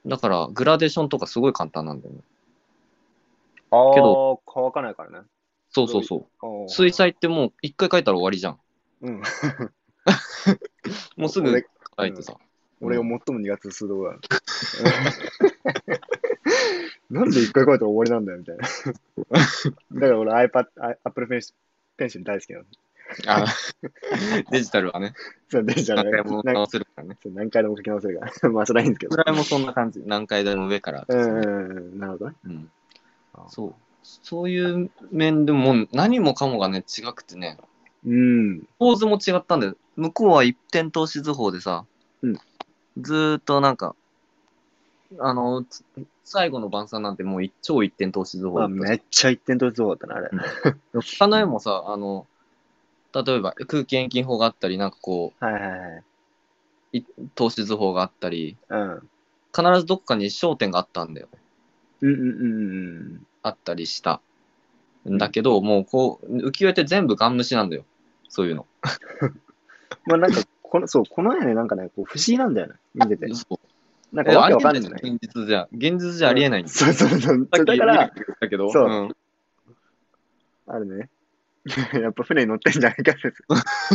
[0.04, 2.20] だから、グラデーションとかすごい簡単なんだよね。
[3.70, 5.26] ああ、けど乾かないからね。
[5.70, 6.70] そうそうそう。
[6.70, 8.58] 水彩ってもう一回描いたら終わりじゃん。
[9.02, 9.22] うん。
[11.16, 11.66] もうすぐ俺
[11.98, 12.36] 描いてさ。
[12.80, 14.18] 俺が最も苦手するところだ。
[17.10, 18.66] なんで一回書いたら終わりなんだよ、みたいな。
[20.00, 20.66] だから俺 iPad、
[21.04, 21.54] Apple Pencil
[21.96, 22.64] Pencil 大好きなの。
[23.28, 23.46] あ
[24.50, 25.14] デジタルはね、
[25.48, 27.16] そう、デジタルね何回もな直せるからね。
[27.26, 28.32] 何回でも書き直せるから。
[28.50, 29.14] まあ、それはいいんですけど。
[29.14, 30.02] 油絵もそんな感じ。
[30.04, 31.04] 何回でも上から。
[31.06, 32.36] うんなるほどね。
[32.44, 32.70] うん
[33.34, 33.74] あそう。
[34.02, 37.58] そういう面でも何もかもがね、違くてね、
[38.04, 38.68] うん。
[38.78, 39.76] 構図も違ったんだよ。
[39.96, 41.84] 向こうは一点投資図法でさ、
[42.22, 42.38] うん
[42.98, 43.94] ずーっとなんか、
[45.18, 45.84] あの、つ
[46.24, 50.30] 最後の晩餐なんてもう一超一点投資図法まあ、だっためっちゃ一点取りそうだったな、あれ。
[51.18, 52.26] 他の絵もさ、あの、
[53.12, 55.76] 例えば空気遠近法があったり、なんかこはいはいは
[56.92, 56.98] い。
[56.98, 57.04] う、
[57.34, 59.08] 投資図法があったり、うん。
[59.54, 61.28] 必ずどっかに焦点があったんだよ。
[62.02, 63.26] うんうんうんうん。
[63.42, 64.20] あったりした。
[65.08, 67.84] んだけど、もうこう、浮世絵って全部ガン無視なんだよ。
[68.28, 68.66] そういうの。
[70.04, 70.40] まあなんか、
[70.76, 72.74] この、そう、この絵ね、なんかね、こう不思議なんだよね。
[72.94, 73.32] 見てて。
[73.34, 73.58] そう
[74.14, 74.90] なんかわけわかんえない。
[75.02, 75.68] 現実じゃ。
[75.72, 76.76] 現実じゃありえないんだよ。
[76.76, 77.48] そうそうそう。
[77.50, 79.16] だから、言ったけど、そううん
[80.68, 81.08] あるね。
[82.00, 83.42] やっぱ船に乗ってんじゃないか説。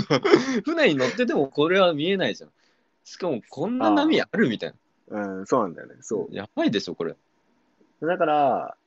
[0.65, 2.49] 船に乗っててもこれは見えないじゃん。
[3.03, 4.73] しかもこんな波あるみたい
[5.09, 5.95] うん、そうなんだよね。
[6.01, 6.37] そな。
[6.37, 7.15] やばいでしょ、これ。
[8.01, 8.05] う。
[8.05, 8.77] だから、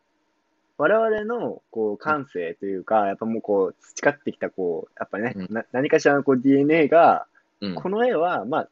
[0.76, 7.26] 我々のこう感性というか、やっぱもうこう培ってきたこう、やっぱね、うんな何かしらのこう DNA が、
[7.60, 7.74] うん。
[7.74, 8.68] この絵は、まあ、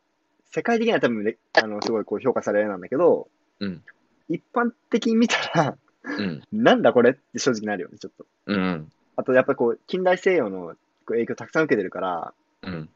[0.51, 3.29] 世界的には多分ね、あの、すごいこう評価される絵なんだけど、
[3.61, 3.83] うん。
[4.29, 6.43] 一般的に見たら、うん。
[6.53, 8.27] なんだこれって正直なるよね、ちょっと。
[8.47, 8.93] うん。
[9.17, 10.75] あと、やっぱりこう、近代西洋の
[11.07, 12.89] 影響たくさん受けてるから、うん。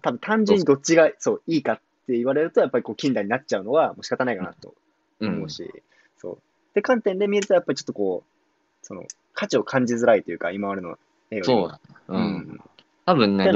[0.00, 4.74] 多分単純にどっちがそういいかって言われると、やっぱりこう近代になっちゃうのはもう仕方ないかなと
[5.20, 5.50] うん思う。
[5.50, 5.70] し、
[6.18, 6.38] そう。
[6.74, 10.98] で、観点で見ると、やっぱりちょっとこう、その、価値を感じづらいというか、今までの
[11.30, 11.80] 絵よりもそうだ。
[12.08, 12.22] ううん。
[12.22, 12.60] ん。
[13.04, 13.50] 多分ね、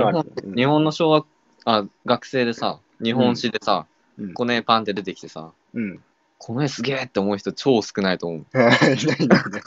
[0.55, 1.27] 日本の小学、
[1.67, 4.35] あ、学生でさ、日本史でさ、うん。
[4.35, 6.01] この絵パンって出てきてさ、うん。
[6.39, 8.41] この絵すげえって思う人超少ないと思う。
[8.55, 9.61] いないんだよね。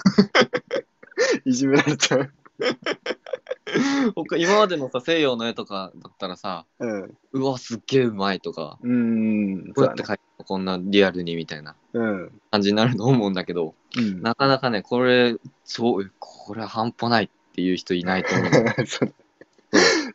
[1.45, 2.31] いじめられちゃう。
[4.15, 7.17] 他今までのさ、西洋の絵とかだったらさ、うん。
[7.33, 9.73] うわ、すっげえうまいとか、うーん。
[9.73, 12.41] どうやって描いたのこんなリアルにみたいなうん。
[12.49, 14.21] 感じになると思うんだけど、うん。
[14.21, 15.35] なかなかね、これ、
[15.65, 18.49] 超、これは半端ないっていう人いないと思う。
[18.87, 19.13] そう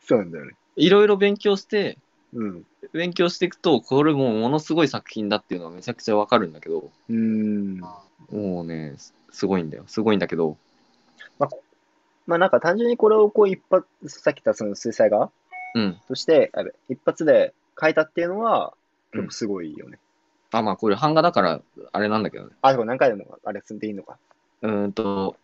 [0.07, 0.55] そうなんだよね。
[0.75, 1.97] いろいろ勉強して、
[2.33, 2.63] うん。
[2.93, 7.79] 勉強していくと、これもうものすごい作品だっていうのはめちゃくちゃわかるんだけど、うーん。
[7.79, 9.83] もうね、すすごいんだよ。
[9.87, 10.57] すごいんだけど、
[12.27, 15.29] まあなんか単純にこれをこう一発、さっき言ったその水彩画
[15.75, 15.97] うん。
[16.07, 18.73] として、あれ一発で描いたっていうのは、
[19.13, 19.97] うん結構すごいよね。
[20.51, 21.61] あ、まあこれ版画だから、
[21.91, 22.51] あれなんだけどね。
[22.61, 24.17] あ、でも何回でもあれ積んでいいのか。
[24.61, 25.37] うーんと、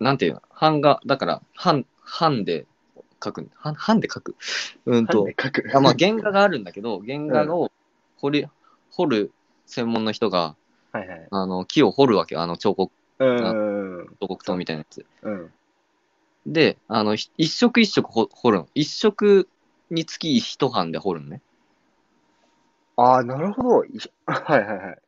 [0.00, 0.42] なんていうの？
[0.58, 1.86] 版画、だから、版、
[2.20, 2.66] 版で
[3.22, 3.50] 描く。
[3.62, 4.36] 版版で描く。
[4.86, 5.26] うーんと。
[5.74, 7.70] あまあ原画があるんだけど、原画を
[8.16, 8.46] 掘り、
[8.90, 9.32] 掘る
[9.66, 10.56] 専門の人が、
[10.92, 11.28] はいはい。
[11.30, 12.42] あの、木を掘るわけよ。
[12.42, 12.92] あの彫刻。
[13.18, 15.06] 彫刻刀みたいなやつ。
[15.22, 15.52] うん。
[16.46, 18.68] で、あの、ひ一色一色ほ掘るの。
[18.74, 19.48] 一色
[19.90, 21.40] につき一版で掘るのね。
[22.96, 23.84] ああ、なるほど。
[23.84, 24.98] い はいはいはい。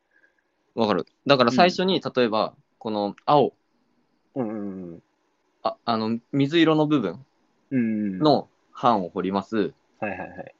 [0.75, 3.53] わかるだから最初に、例えば、この青、
[4.35, 5.03] うんうんうん。
[5.63, 7.27] ああの、水色の部分うんうん。
[7.79, 8.49] の
[8.81, 9.73] 版を掘ります。
[10.01, 10.55] はいはいはい。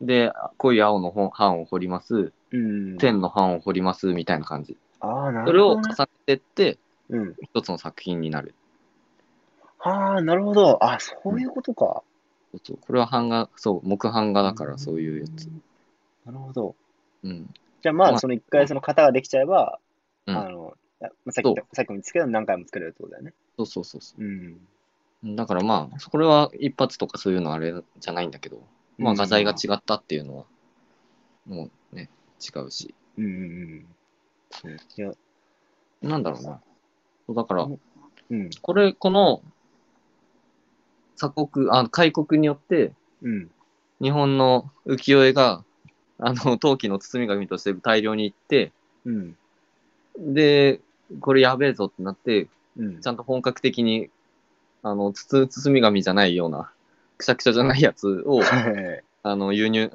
[0.00, 2.32] で、濃い青のほ版を掘ります。
[2.52, 2.98] うん。
[2.98, 4.12] 天の版を掘ります。
[4.12, 4.76] みたいな感じ。
[5.00, 6.06] ああ、なそれを重るほど、ね。
[6.08, 7.34] ねてって、うん。
[7.42, 8.54] 一つの作品になる。
[9.80, 10.82] ああ、なるほど。
[10.84, 12.02] あそういうことか。
[12.52, 15.48] そうそうこれは版画、そう、木版画だからそういうやつ。
[16.24, 16.74] なるほど。
[17.22, 17.46] うん。
[17.82, 19.78] じゃあまあ、まあその一回その型ができちゃえば、
[20.26, 23.32] うんあの、やまあさっきさっきも言ったけど何回も作れるってことだよね。
[23.56, 24.58] そうそうそうそうん。
[25.32, 25.36] う。
[25.36, 28.62] だからまあ、これは一発とかそういうのあれじゃないんだけど、
[28.98, 30.44] まあ画材が違ったっていうのは、
[31.46, 32.10] もうね、
[32.40, 32.94] 違うし。
[33.18, 33.86] うんうん
[34.50, 35.12] そういや
[36.02, 36.60] なんだろうな。
[37.26, 37.80] そうだから、うん
[38.30, 38.50] うん。
[38.60, 39.42] これ、この、
[41.16, 43.50] 鎖国、あ、開国によって、うん。
[44.00, 45.64] 日本の浮世絵が、
[46.18, 48.72] あの、陶器の包み紙として大量に行って、
[49.04, 49.36] うん。
[50.18, 50.80] で、
[51.20, 53.00] これやべえぞってなって、うん。
[53.00, 54.10] ちゃんと本格的に、
[54.86, 56.70] あの、包包み紙じゃないような、
[57.18, 59.02] くしゃくしゃじゃないやつを、はい。
[59.24, 59.90] あの、輸入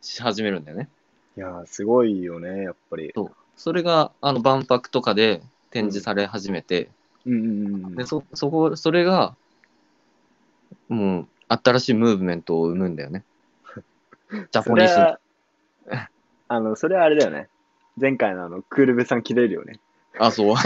[0.00, 0.88] し始めるんだよね。
[1.36, 3.12] いやー、すごいよね、やっぱり。
[3.58, 6.88] それが、あの、万博とかで展示され始めて、
[7.26, 7.44] うんうんう
[7.90, 7.94] ん。
[7.94, 9.36] で、そ、そこ、それが、
[10.88, 13.24] もう、新しいムーブメントを生むんだよね。
[14.50, 14.96] ジャそポニス。
[14.96, 15.20] れは、
[16.48, 17.50] あの、それはあれだよね。
[18.00, 19.78] 前回のあの、クールベさん切れるよね。
[20.18, 20.56] あ、そう。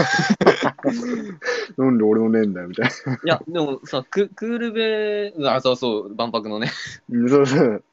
[1.77, 3.13] なんで俺のねえんだよ、みたいな。
[3.15, 6.71] いや、でもさ、ククールベ、あ、そうそう、万博のね。
[7.09, 7.83] うんそうそう。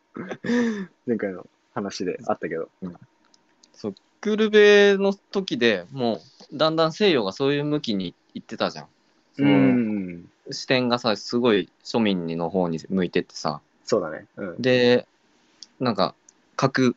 [1.06, 2.68] 前回の話であったけど。
[3.72, 6.20] そう、クールベの時でも
[6.52, 8.86] う、だんだん西洋がそういう向きに行ってたじゃん。
[9.36, 10.24] そのん。
[10.50, 13.60] 視点がさ、すごい庶民の方に向いてってさ。
[13.84, 14.26] そうだね。
[14.36, 14.62] うん。
[14.62, 15.06] で、
[15.80, 16.14] なんか、
[16.56, 16.94] 各、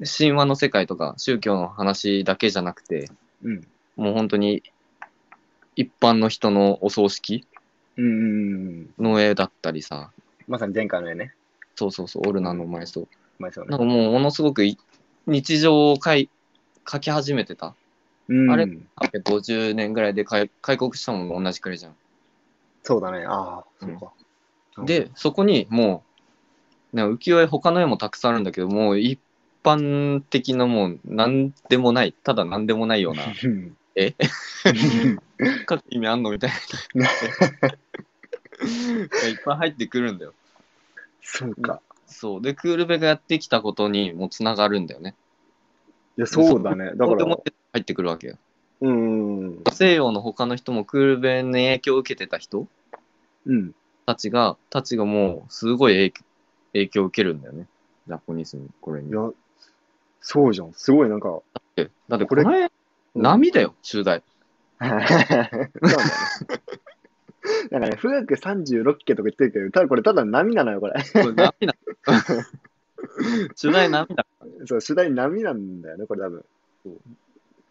[0.00, 3.10] 神話の世界とか宗教の話だけじゃなくて、
[3.42, 3.66] うん。
[3.96, 4.62] もう本当に
[5.76, 7.46] 一般の人のお葬式？
[7.96, 8.12] うんうん
[8.98, 9.04] うん。
[9.04, 10.10] の絵だったりさ、
[10.48, 11.34] まさに前回の絵ね。
[11.76, 13.08] そうそうそう、オルナの埋葬。
[13.38, 13.78] まあそうねなん。
[13.80, 14.78] かもうものすごくい
[15.26, 16.30] 日常を描い
[16.84, 17.74] 描き始めてた？
[18.28, 21.96] うんあれ？850年ぐらいで開開国したのも同じくらいじゃん。
[22.82, 23.24] そうだね。
[23.26, 24.12] ああ、そうか。
[24.78, 26.02] うん、で、そこにも
[26.92, 29.18] う、ね、浮世絵他の絵もたくさんあるんだけど、もう一
[29.62, 34.14] 般的なもう何でもない、ただ何でもないような、うんえ？
[35.68, 36.30] 書く意味あんの？
[36.30, 36.50] みたい
[36.94, 37.06] な。
[37.06, 37.12] が
[39.28, 40.34] いっぱい入ってくるんだよ。
[41.22, 41.80] そうか。
[42.06, 42.42] そう。
[42.42, 45.14] で、クールベがやってきたことにもつながるんだよね。
[46.16, 46.92] いや、そうだね。
[46.94, 47.36] だから入
[47.80, 48.38] ってくるわけよ。
[48.80, 49.62] うん。
[49.72, 52.66] 西洋の他の人もクールベに影響を受けてた人
[53.46, 53.74] うん。
[54.06, 56.24] たちが、たちがもう、すごい影響
[56.72, 57.66] 影響を受けるんだよね。
[58.06, 59.10] ジャポニスに、これに。
[59.10, 59.30] いや、
[60.20, 60.72] そうじゃん。
[60.74, 61.40] すごいなんか、
[61.76, 62.70] えだってこれこれ、
[63.14, 64.22] 波だよ、中大。
[64.80, 65.70] そうだよね。
[67.70, 70.94] なんかね、富岳36家とか言ってるけど、ただこれただ波なのよ、これ。
[71.12, 71.74] これ波だ。
[73.54, 74.26] 中大波だ。
[74.66, 76.44] そう、主題波なんだよね、これ多分。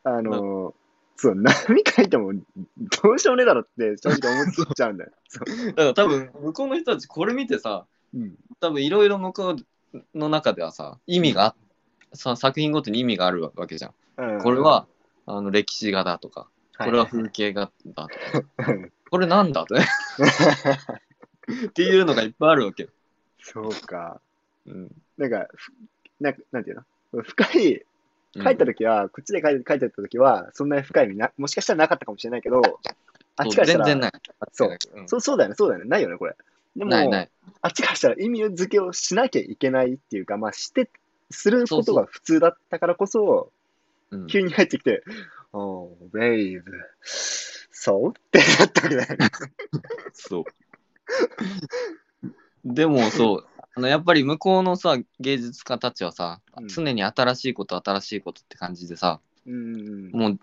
[0.03, 0.73] あのー、
[1.15, 5.11] そう、波書いてもどうしようもねえだろって正直思っちゃうんだよ。
[5.27, 5.67] そう。
[5.67, 8.35] だから多分、向こうの人たちこれ見てさ、うん。
[8.59, 9.55] 多分いろいろ向こ
[9.93, 11.55] うの中ではさ、意味があ
[12.13, 13.93] さ作品ごとに意味があるわけじゃん。
[14.17, 14.85] うんこれ、は、
[15.25, 18.07] あの歴史画だとか、これは風景画だと
[18.63, 18.91] か、い。
[19.09, 19.65] これなんだ？
[19.65, 19.85] とね。
[21.67, 22.89] っていうのがいっぱいあるわけよ。
[23.41, 24.19] そうか。
[24.65, 24.91] うん。
[25.17, 25.71] なんか、ふ
[26.19, 27.21] なんかなんていうの？
[27.23, 27.85] 深い、
[28.35, 32.61] 書いたとときは、こっちで書いて書いてたときは、そんなに深い意味な、もしかしたらなかったかもしれないけど、
[33.35, 34.11] あっちからしたら、全然ない。
[34.51, 36.35] そううんそうそうだよね、そうだよね、ないよね、これ。
[36.75, 37.29] でも、ないない。
[37.61, 40.89] あっちからしたら意味付けをしなきゃいけないっていうか、まあ、して、
[41.29, 43.51] することが普通だったからこそ、
[44.13, 45.03] うん急に入ってきて、
[45.51, 46.71] おー、ベイブ、
[47.03, 48.09] そう？
[48.09, 49.29] ってなったわけだよね。
[50.13, 50.43] そう。
[52.65, 60.11] でもそう、あのやっぱり向こうのさ、芸術家たちはさ、うん常に新しいこと、新しいことって感じでさ、うん。
[60.11, 60.39] もう、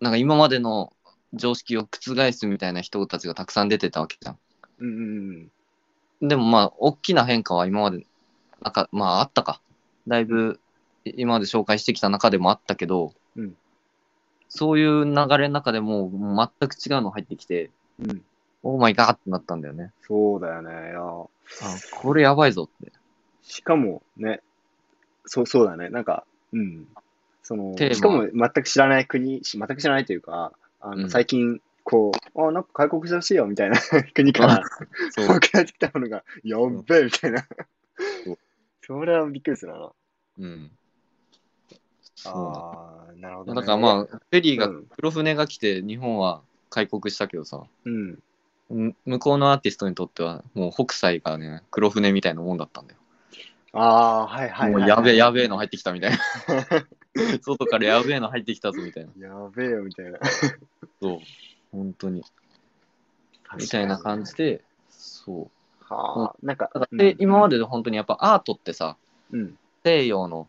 [0.00, 0.92] なんか今までの
[1.34, 4.36] 常識を覆すみたいな人たちがたくさん出てたわけじゃ
[4.78, 5.42] うん。
[5.42, 5.50] ん。
[6.20, 8.06] でもまあ、大きな変化は今まで、
[8.60, 9.60] なんか、まああったか。
[10.08, 10.58] だいぶ、い
[11.16, 13.54] 今まで紹介してきた中でもあったけど、うん
[14.48, 18.22] そういう流れの中でも全く違うの入ってきて、うん。
[18.62, 19.92] オーマイガーってなったんだよね。
[20.02, 20.70] そうだよね。
[20.70, 21.28] いや、あ、
[21.92, 22.92] これやばいぞって。
[23.42, 24.40] しかもね、
[25.26, 25.90] そう、そうだね。
[25.90, 26.88] なんか、うん。
[27.42, 33.78] その、しかも全く知らない国、し全く知らないというか、あの、うん最近、こう、あ、なんか開国してほしいよ、みたいな
[34.14, 34.62] 国から
[35.10, 35.26] そう。
[35.26, 37.46] 送られてきたものが、やっべえ、みたいな。
[38.82, 39.92] それはびっくりするな。
[40.38, 40.77] うん。
[42.22, 43.60] そうああ、なるほど、だ。
[43.60, 43.60] ね。
[43.60, 48.18] だからまあ、フェリーがうん、黒船が来て、日本は開国したけどさ、うん。
[48.70, 52.98] む向こうのアーティストにとっては、もう北斎がね、黒船みたいなもんだったんだよ。
[53.72, 54.82] ああー、はいはい、はい。
[54.82, 56.18] もうやべえ、やべえの入ってきたみたいな。
[57.42, 59.28] 外からやべえの入ってきたぞみたいな。
[59.28, 60.18] やべえよ、みたいな。
[61.00, 61.18] そう。
[61.72, 62.24] 本当に。
[63.56, 65.50] みたいな感じで、そう。
[65.84, 68.96] はあ、なんか、だからで、今まで、で本当にやっぱアートってさ、
[69.32, 69.58] うん。
[69.84, 70.48] 西洋の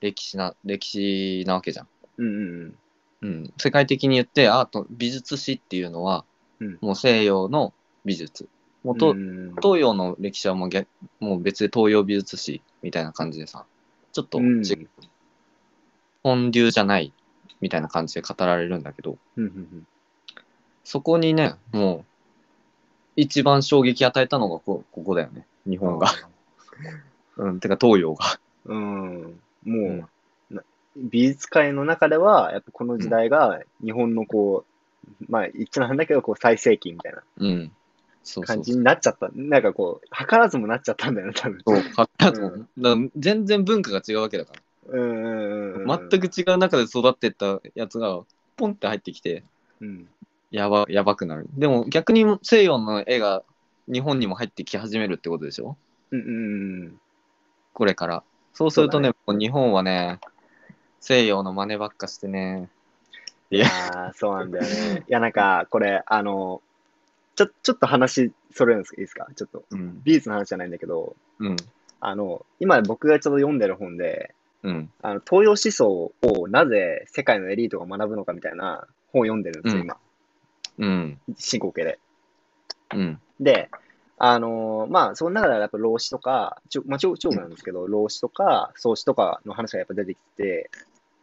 [0.00, 1.88] 歴史な、歴史なわけじゃん。
[2.18, 2.74] うんうん
[3.22, 3.54] うん。
[3.58, 6.24] 世界的に言って、アート、美術史っていうのは、
[6.60, 7.72] うんもう西洋の
[8.04, 8.48] 美術。
[8.84, 8.98] もううん。
[8.98, 10.86] とうん東洋の歴史はもう逆
[11.20, 13.64] もう別で東洋美術史みたいな感じでさ、
[14.12, 14.88] ちょっとうん違う
[16.22, 17.12] 本流じゃない
[17.60, 19.86] みたいな感じで語られるんだけど、うんうん
[20.84, 22.04] そこにね、もう、
[23.16, 25.46] 一番衝撃与えたのがこここだよね。
[25.66, 26.08] 日うん本が。
[27.38, 28.38] うん、てか東洋が。
[28.66, 29.40] うん。
[29.64, 30.08] も
[30.50, 30.64] う、
[30.96, 34.64] 美術界の中では、やっぱこの時代が日本のこ
[35.20, 37.72] う、まあ、言っちゃなんだけど、こう、最盛期みたいなうん。
[38.46, 39.28] 感じになっちゃった。
[39.34, 41.60] なんかこう、図らずもなっちゃったんだよね、多分。
[41.66, 41.76] そう。
[41.96, 44.60] はだとうん全然文化が違うわけだから。
[44.86, 46.08] うんうんうんうん。
[46.10, 48.20] 全く違う中で育ってったやつが、
[48.56, 49.42] ポンって入ってきて、
[49.80, 50.08] うん。
[50.50, 51.46] やば、やばくなる。
[51.54, 53.42] でも逆に西洋の絵が
[53.92, 55.76] 日本にも入ってき始めるってことでしょ？
[56.12, 57.00] うんうんうん。
[57.72, 58.22] これから。
[58.54, 60.20] そうするとね、そうもう日本はね、
[61.00, 62.70] 西洋の真似ばっかしてね。
[63.50, 65.04] いいややー、そうなんだよね。
[65.06, 66.62] いや、なんか、これ、あの、
[67.36, 69.26] ちょ、ちょっと話、それるんですかいいですか？
[69.34, 69.64] ちょっと。
[69.70, 70.00] うん。
[70.04, 71.56] 美術の話じゃないんだけど、うん。
[72.00, 74.90] あの、今僕がちょっと読んでる本で、うん。
[75.02, 79.96] あの、東洋思想をなぜ世界のエリートが学ぶのかみたいな本を読んでるんですよ、うん今。
[80.78, 81.20] うん。
[81.36, 81.98] 進行形で。
[82.94, 83.20] うん。
[83.40, 83.68] で、
[84.16, 90.70] あのーまあ、その中ではやっぱ老子とか、ちょまあ、超超なんですけど、老子とか創子とかの話がやっぱ出てきて、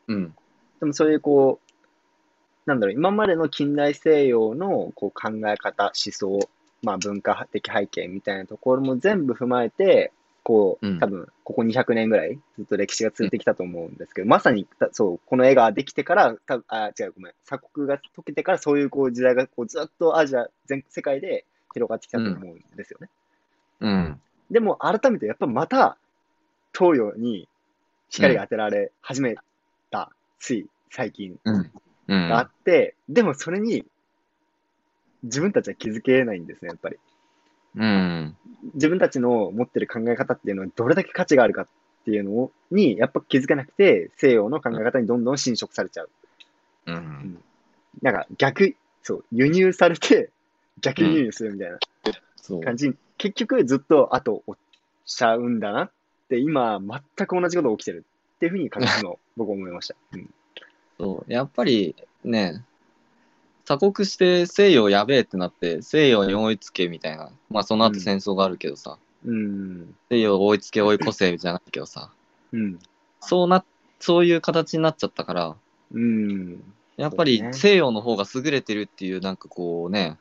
[0.07, 0.35] うん。
[0.79, 1.71] でもそういうこう、
[2.65, 6.49] なんだろう、今までの近代西洋のこう考え方、思想、
[6.83, 10.11] まあ文化的背景みたいなところも全部踏まえて、
[10.43, 23.09] こう、うん多分、ここ200年ぐらいずっと歴史が続いてきたと思うんですけど、まさに、たそう、この絵ができてから、たあ、違う、ごめん、鎖国が解けてから、そういうこう時代がこうずっとアジア、全世界で広がってきたと思うんですよね。
[23.79, 24.21] うん。
[24.49, 25.97] でも、改めてやっぱまた、
[26.73, 27.47] 東洋に
[28.09, 29.35] 光が当てられ始め
[29.89, 31.71] た、つい最近うん。
[32.07, 32.29] うん。
[32.29, 33.85] があって、でもそれに
[35.23, 36.97] 自分たちは気づけないんですね、やっぱり。
[37.75, 38.35] うん。
[38.73, 41.67] 自分たちの持ってる考え方っていうのはどれだけ価値があるかっ
[42.05, 46.09] ていうのをにやっぱ気づけなくて、西洋の考え方にどんどん侵食されちゃう。
[46.87, 47.43] うん。
[48.01, 50.31] なんか逆、そう、輸入されて
[50.81, 51.79] 逆輸入するみたいな。
[52.63, 54.55] 感じに、結局ずっと後追っ
[55.05, 55.91] ちゃうんだなっ
[56.29, 58.05] て、今、全く同じことが起きてる
[58.35, 59.95] っていうふうに感じるのを僕は思いました。
[60.13, 60.29] うん。
[60.99, 61.31] そう。
[61.31, 62.63] やっぱりね、
[63.65, 67.31] 鎖国して西洋やべえってなって、西洋に追いつけみたいな。
[67.49, 69.95] まあその後戦争があるけどさ、うん。
[70.09, 72.11] 西洋追いつけ追い越せじゃないけどさ、
[72.51, 72.79] うん。
[73.21, 73.63] そうな、
[73.99, 75.55] そういう形になっちゃったから、
[75.93, 76.63] うん。
[76.97, 80.17] やっぱり西洋の方が優れてるっていう、なんかこうね、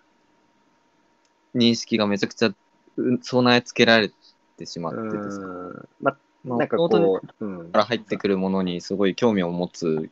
[1.54, 4.10] 認識がめちゃくちゃう備え付けられ
[4.56, 5.88] てしまっててさ、うん。
[6.00, 7.78] ま、まあなんかこう、うんか。
[7.78, 10.10] ら入ってくるものにすごい興味を持つ、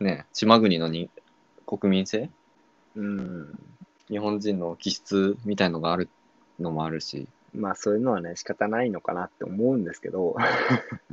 [0.00, 1.10] ね、島国のに
[1.66, 2.30] 国民性？
[2.96, 3.58] うん。
[4.08, 6.08] 日本人の気質みたいのがある
[6.60, 10.36] のもあるし、まあそういうのはね、仕方ないのかなって思うんですけど、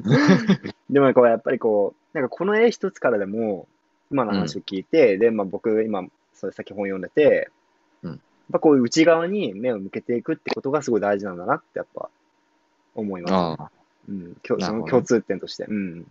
[0.89, 3.68] でもこうやっぱりこう、なんかこの絵一つからでも、
[4.11, 7.49] 今の話を聞いて、で、まあ僕今、それ先本読んでて、
[8.52, 12.10] ぱこういう内側に目を向けていくってことがすごい大事なんだなってやっぱ
[12.96, 13.68] 思います、ね。
[14.10, 15.66] うん、その共通点として。
[15.66, 16.06] うん。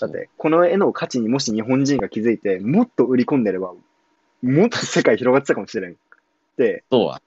[0.00, 3.72] だって、この絵の価値にもし日本人が気づいて、もっと売り込んでれば、
[4.42, 5.94] もっと世界広がってたかもしれんっ
[6.56, 7.18] て思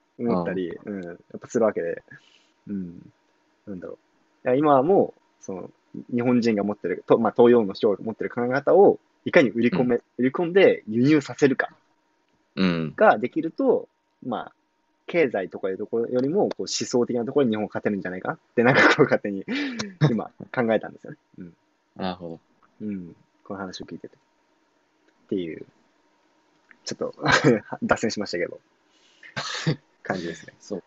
[0.42, 2.02] ったり、うん、やっぱするわけで、
[2.68, 3.12] うん、
[3.66, 3.98] なんだろ
[4.44, 4.48] う。
[4.48, 5.70] いや今はもう、その、
[6.14, 11.70] 日本人が持ってる、とまあ、東洋の人が持ってる考え方を、いかに売り込め、売り込んで輸入させるか
[12.56, 13.88] うん、ができると、
[14.26, 14.52] まあ、
[15.06, 19.44] 経済とかいうところよりも、こう思想的なところに日本勝てるんじゃないかなって、なんかこう勝手に
[20.10, 21.18] 今考えたんですよね。
[21.38, 21.54] うん。
[21.96, 22.40] なるほど。
[22.82, 23.16] うん。
[23.44, 24.16] この話を聞いてて。
[24.16, 25.64] っていう、
[26.84, 27.14] ちょっと
[27.82, 28.60] 脱線しましたけど、
[30.02, 30.54] 感じですね。
[30.60, 30.82] そう。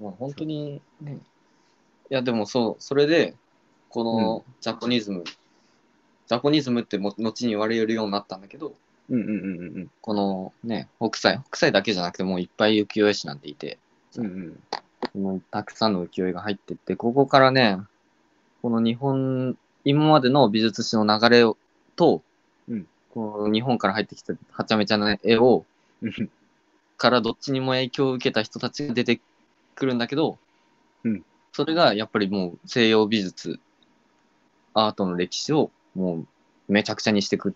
[0.00, 1.18] まあ本当にね、
[2.10, 3.34] いやでもそう、それで、
[3.88, 8.74] このジャポニズム、ジャポニズムっても後に言われるようになったんだけど、
[9.08, 9.90] うんうんうんうん。
[10.00, 13.78] このね、北斎、北斎だけじゃなくてもういっぱい浮世絵師なんていて、
[14.16, 14.26] うん。
[14.26, 14.58] うん。
[15.14, 15.22] うん。
[15.22, 17.78] もうたくさんの浮世絵が入ってって、ここからね、
[18.62, 21.56] この日本、今までの美術史の流れを
[21.94, 22.22] と、
[22.68, 22.86] うん。
[23.14, 25.64] この日本から入ってきたはちゃめちゃな絵を、
[26.02, 26.30] うん。
[26.96, 29.20] からどっちにも影響を受けた人たちが出て
[29.74, 30.38] くるんだけど、
[31.04, 31.24] うん。
[31.52, 33.60] それがやっぱりもう西洋美術、
[34.74, 36.26] アートの歴史をもう
[36.68, 37.54] めちゃくちゃにしていく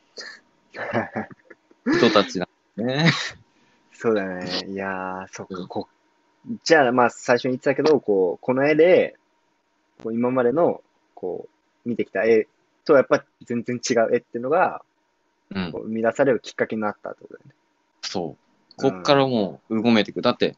[1.86, 2.40] 人たち
[2.76, 3.10] ね。
[3.92, 4.66] そうだね。
[4.68, 5.88] いやー、そっか、こ
[6.48, 9.16] う、じゃあ、まあ、最初に言ってたけど、こう、この絵で、
[10.02, 10.82] こう今までの、
[11.14, 11.48] こ
[11.84, 12.48] う、見てきた絵
[12.84, 14.82] と、やっぱ全然違う絵っていうのが、
[15.54, 17.54] うんこ、う生み出されるきっかけになったってことだよね。
[18.02, 18.36] そ
[18.78, 18.80] う。
[18.80, 20.22] こっからもう、うごめいていく。
[20.22, 20.56] だって、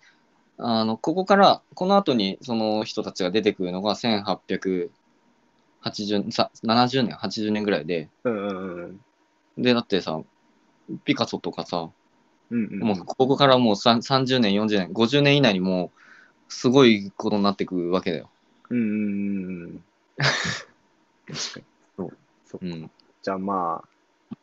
[0.58, 4.90] あの、ここから、この後にその人たちが出てくるのが1880、
[6.30, 9.00] さ70年、80年ぐらいで、うんうん
[9.56, 9.62] うん。
[9.62, 10.20] で、だってさ、
[11.04, 11.90] ピカソとかさ、
[12.50, 12.78] うんうん。
[12.80, 18.30] もうここからもうさん30年、40年、50年以内にもう、すごいことになっていくわけだよ。
[18.70, 19.84] うんうんうんうん。
[21.26, 21.64] 確かに。
[21.96, 22.16] そう。
[22.46, 22.90] そうん。
[23.22, 23.82] じゃあま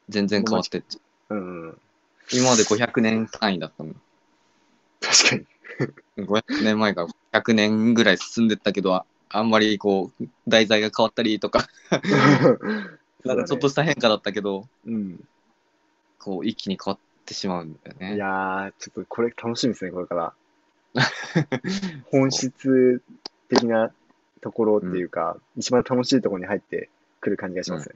[0.07, 1.77] 全然変わってっちゃうあ、うんうん。
[2.31, 3.93] 今まで500年単位だったの。
[5.01, 6.25] 確かに。
[6.25, 11.67] 500年前から100年ぐらい進んでったけど、ああんまりこう、題材が変わったりとか、
[13.23, 15.19] なんかちょっとした変化だったけど、うん。
[16.19, 18.15] こう、一気に変わってしまうんだよね。
[18.15, 20.33] いやー、ちょっとこれ楽しみですね、これから。
[22.11, 23.01] 本質
[23.47, 23.91] 的な
[24.41, 26.89] ところっていうか、一番楽しいところに入って
[27.21, 27.95] くる感じがしますね。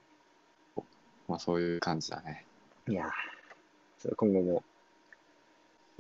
[1.28, 2.46] まあそういう感じだね。
[2.88, 4.64] いやー、今後も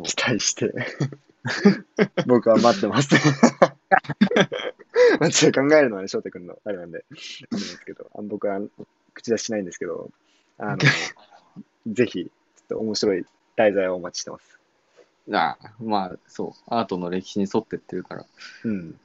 [0.03, 0.71] 期待して、
[2.27, 3.15] 僕は待ってます。
[5.19, 7.19] まあちょっと考えるのはね、翔太君のあれなんで、あれ
[7.51, 8.59] なんですけど、あの僕は
[9.13, 10.11] 口出ししないんですけど、
[10.57, 10.77] あの、
[11.87, 13.25] ぜひ、ちょっと面白い
[13.55, 14.59] 題材をお待ちしてます。
[15.31, 18.25] ああまあそう、アートの歴史に沿ってってるから。
[18.65, 18.99] うん。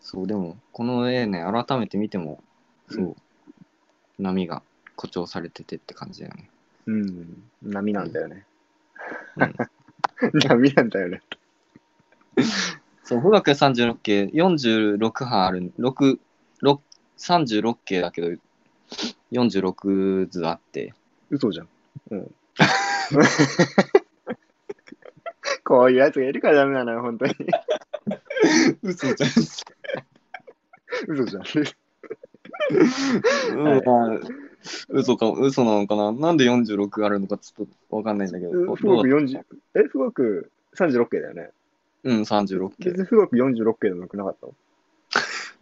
[0.00, 2.42] そう、でも、この絵ね、改めて見ても、
[2.88, 3.16] そう、う
[4.18, 4.62] 波が
[4.96, 6.50] 誇張されててって感じだよね。
[6.86, 7.50] うん。
[7.62, 8.46] 波なんだよね。
[9.36, 9.54] うん
[10.48, 11.20] 波なんだよね。
[13.04, 16.18] そう、富岳36系、46版ある、6、
[16.62, 16.82] 6
[17.18, 18.36] 36系だけど、
[19.32, 20.94] 46図あって、
[21.30, 21.68] 嘘じゃん。
[22.10, 22.34] うん。
[25.64, 27.34] こういうやつがいるからダメなのよ、本当に。
[28.82, 29.30] 嘘じゃん。
[31.08, 31.42] 嘘じゃん。
[33.50, 34.18] う ん、まあ
[34.88, 36.12] 嘘か、嘘なのかな？
[36.12, 38.52] なんで46あるのかちょっとわかんないんだけど。
[38.52, 39.40] どう富岳40、
[39.74, 41.50] え、富岳36系だよね。
[42.04, 43.02] うん、36系別。
[43.02, 44.54] に富岳46系でもよくなかったの？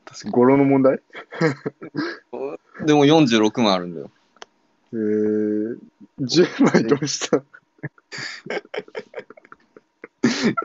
[0.05, 0.95] 確か語呂の問題？
[0.95, 1.01] に。
[2.87, 4.11] でも46もあるんだよ。
[4.95, 5.79] えー、
[6.21, 7.43] 10枚どうした？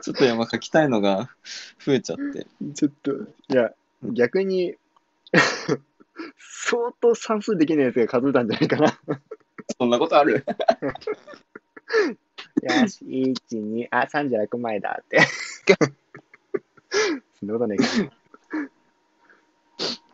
[0.02, 1.28] ちょっと山書きたいのが
[1.84, 2.46] 増えちゃって。
[2.74, 3.74] ちょっと、いや、
[4.04, 4.76] 逆に、
[6.38, 8.98] 相当算数できないやつが数えたんじゃないかな。
[9.78, 10.44] そんなことある？
[12.62, 15.18] よし、1、2、あ、36枚だって。
[17.40, 18.10] そんなことないけど。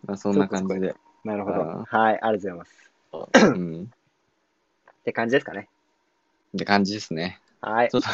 [0.06, 0.94] まあそんな感じで。
[1.24, 1.56] なるほど。
[1.56, 2.86] あはい、ありがとうございます。
[3.54, 3.90] うん。
[5.06, 5.68] って感じですかね。
[6.56, 7.40] って感じですね。
[7.60, 7.90] はい。
[7.90, 8.08] ちょっと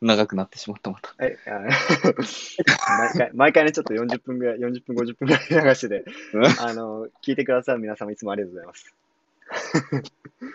[0.00, 1.12] 長くなってしまったまた。
[1.18, 1.58] はい、あ
[3.00, 6.04] 毎回、毎回ね、ちょっと40分ぐらい、40分、50分ぐらい流してて、
[6.60, 8.94] あの、聞いてくださる皆様いつもありがとうございます。
[9.90, 10.02] 本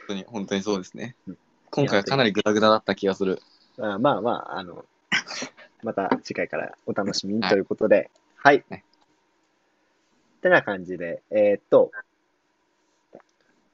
[0.08, 1.38] 当に、本当にそうですねうん。
[1.72, 3.42] 今回はかなりグダグダだった気がする。
[3.80, 4.86] あまあまあ、あの、
[5.84, 8.64] また次回からお楽しみにということで、はい。
[8.70, 8.84] はい
[10.40, 11.92] ってな感じで、えーっと、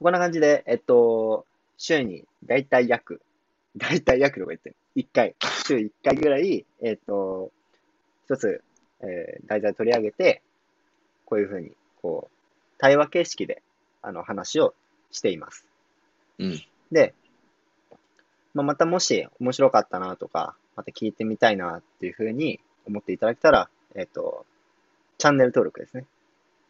[0.00, 1.44] こんな感じで、えっと、
[1.76, 3.20] 週にだいたい約、
[3.76, 5.34] だいたい約とか言って、1回、
[5.66, 7.50] 週1回ぐらい、えーっと、
[8.24, 8.62] 一つ、
[9.00, 10.42] えー題材取り上げて、
[11.26, 12.36] こういうふうに、こう、
[12.78, 13.62] 対話形式で、
[14.00, 14.74] あの、話を
[15.10, 15.66] しています。
[16.38, 16.60] うん。
[16.90, 17.14] で、
[18.54, 24.46] まあ、またもし面白かったなとか、また聞いてみたいなっていうふうに思っていただけたら、えっ、と、
[25.18, 26.06] チャンネル登録ですね。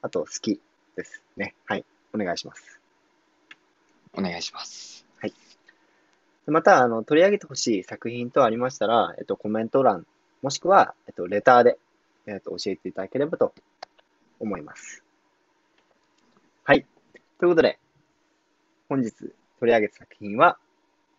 [0.02, 0.60] あと、好き
[0.96, 1.54] ですね。
[1.66, 1.84] はい。
[2.12, 2.79] お願いします。
[4.14, 4.90] お願いします。
[6.46, 10.06] でまた、あの、取り上げてほしい作品等ありましたら、えっ、と、コメント欄、
[10.42, 11.78] もしくは、えっ、と、レターで、
[12.26, 13.54] えっ、と、教えていただければと
[14.40, 15.04] 思います。
[16.64, 16.86] はい。
[17.38, 17.78] ということで、
[18.88, 19.32] 本日取
[19.62, 20.58] り上げた作品は、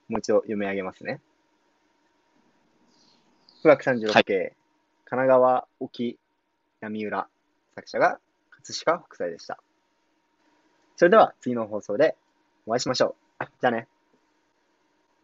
[0.10, 1.22] もう一度読み上げますね。
[3.64, 4.54] 富岳36系、
[5.06, 6.18] 神奈川沖
[6.82, 7.28] 波浦、
[7.76, 8.20] 作者が
[8.50, 9.60] 葛飾北斎でした。
[10.98, 12.18] それでは次の放送で
[12.66, 13.46] お会いしましょう。
[13.62, 13.88] じゃあね。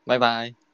[0.05, 0.66] バイバイ。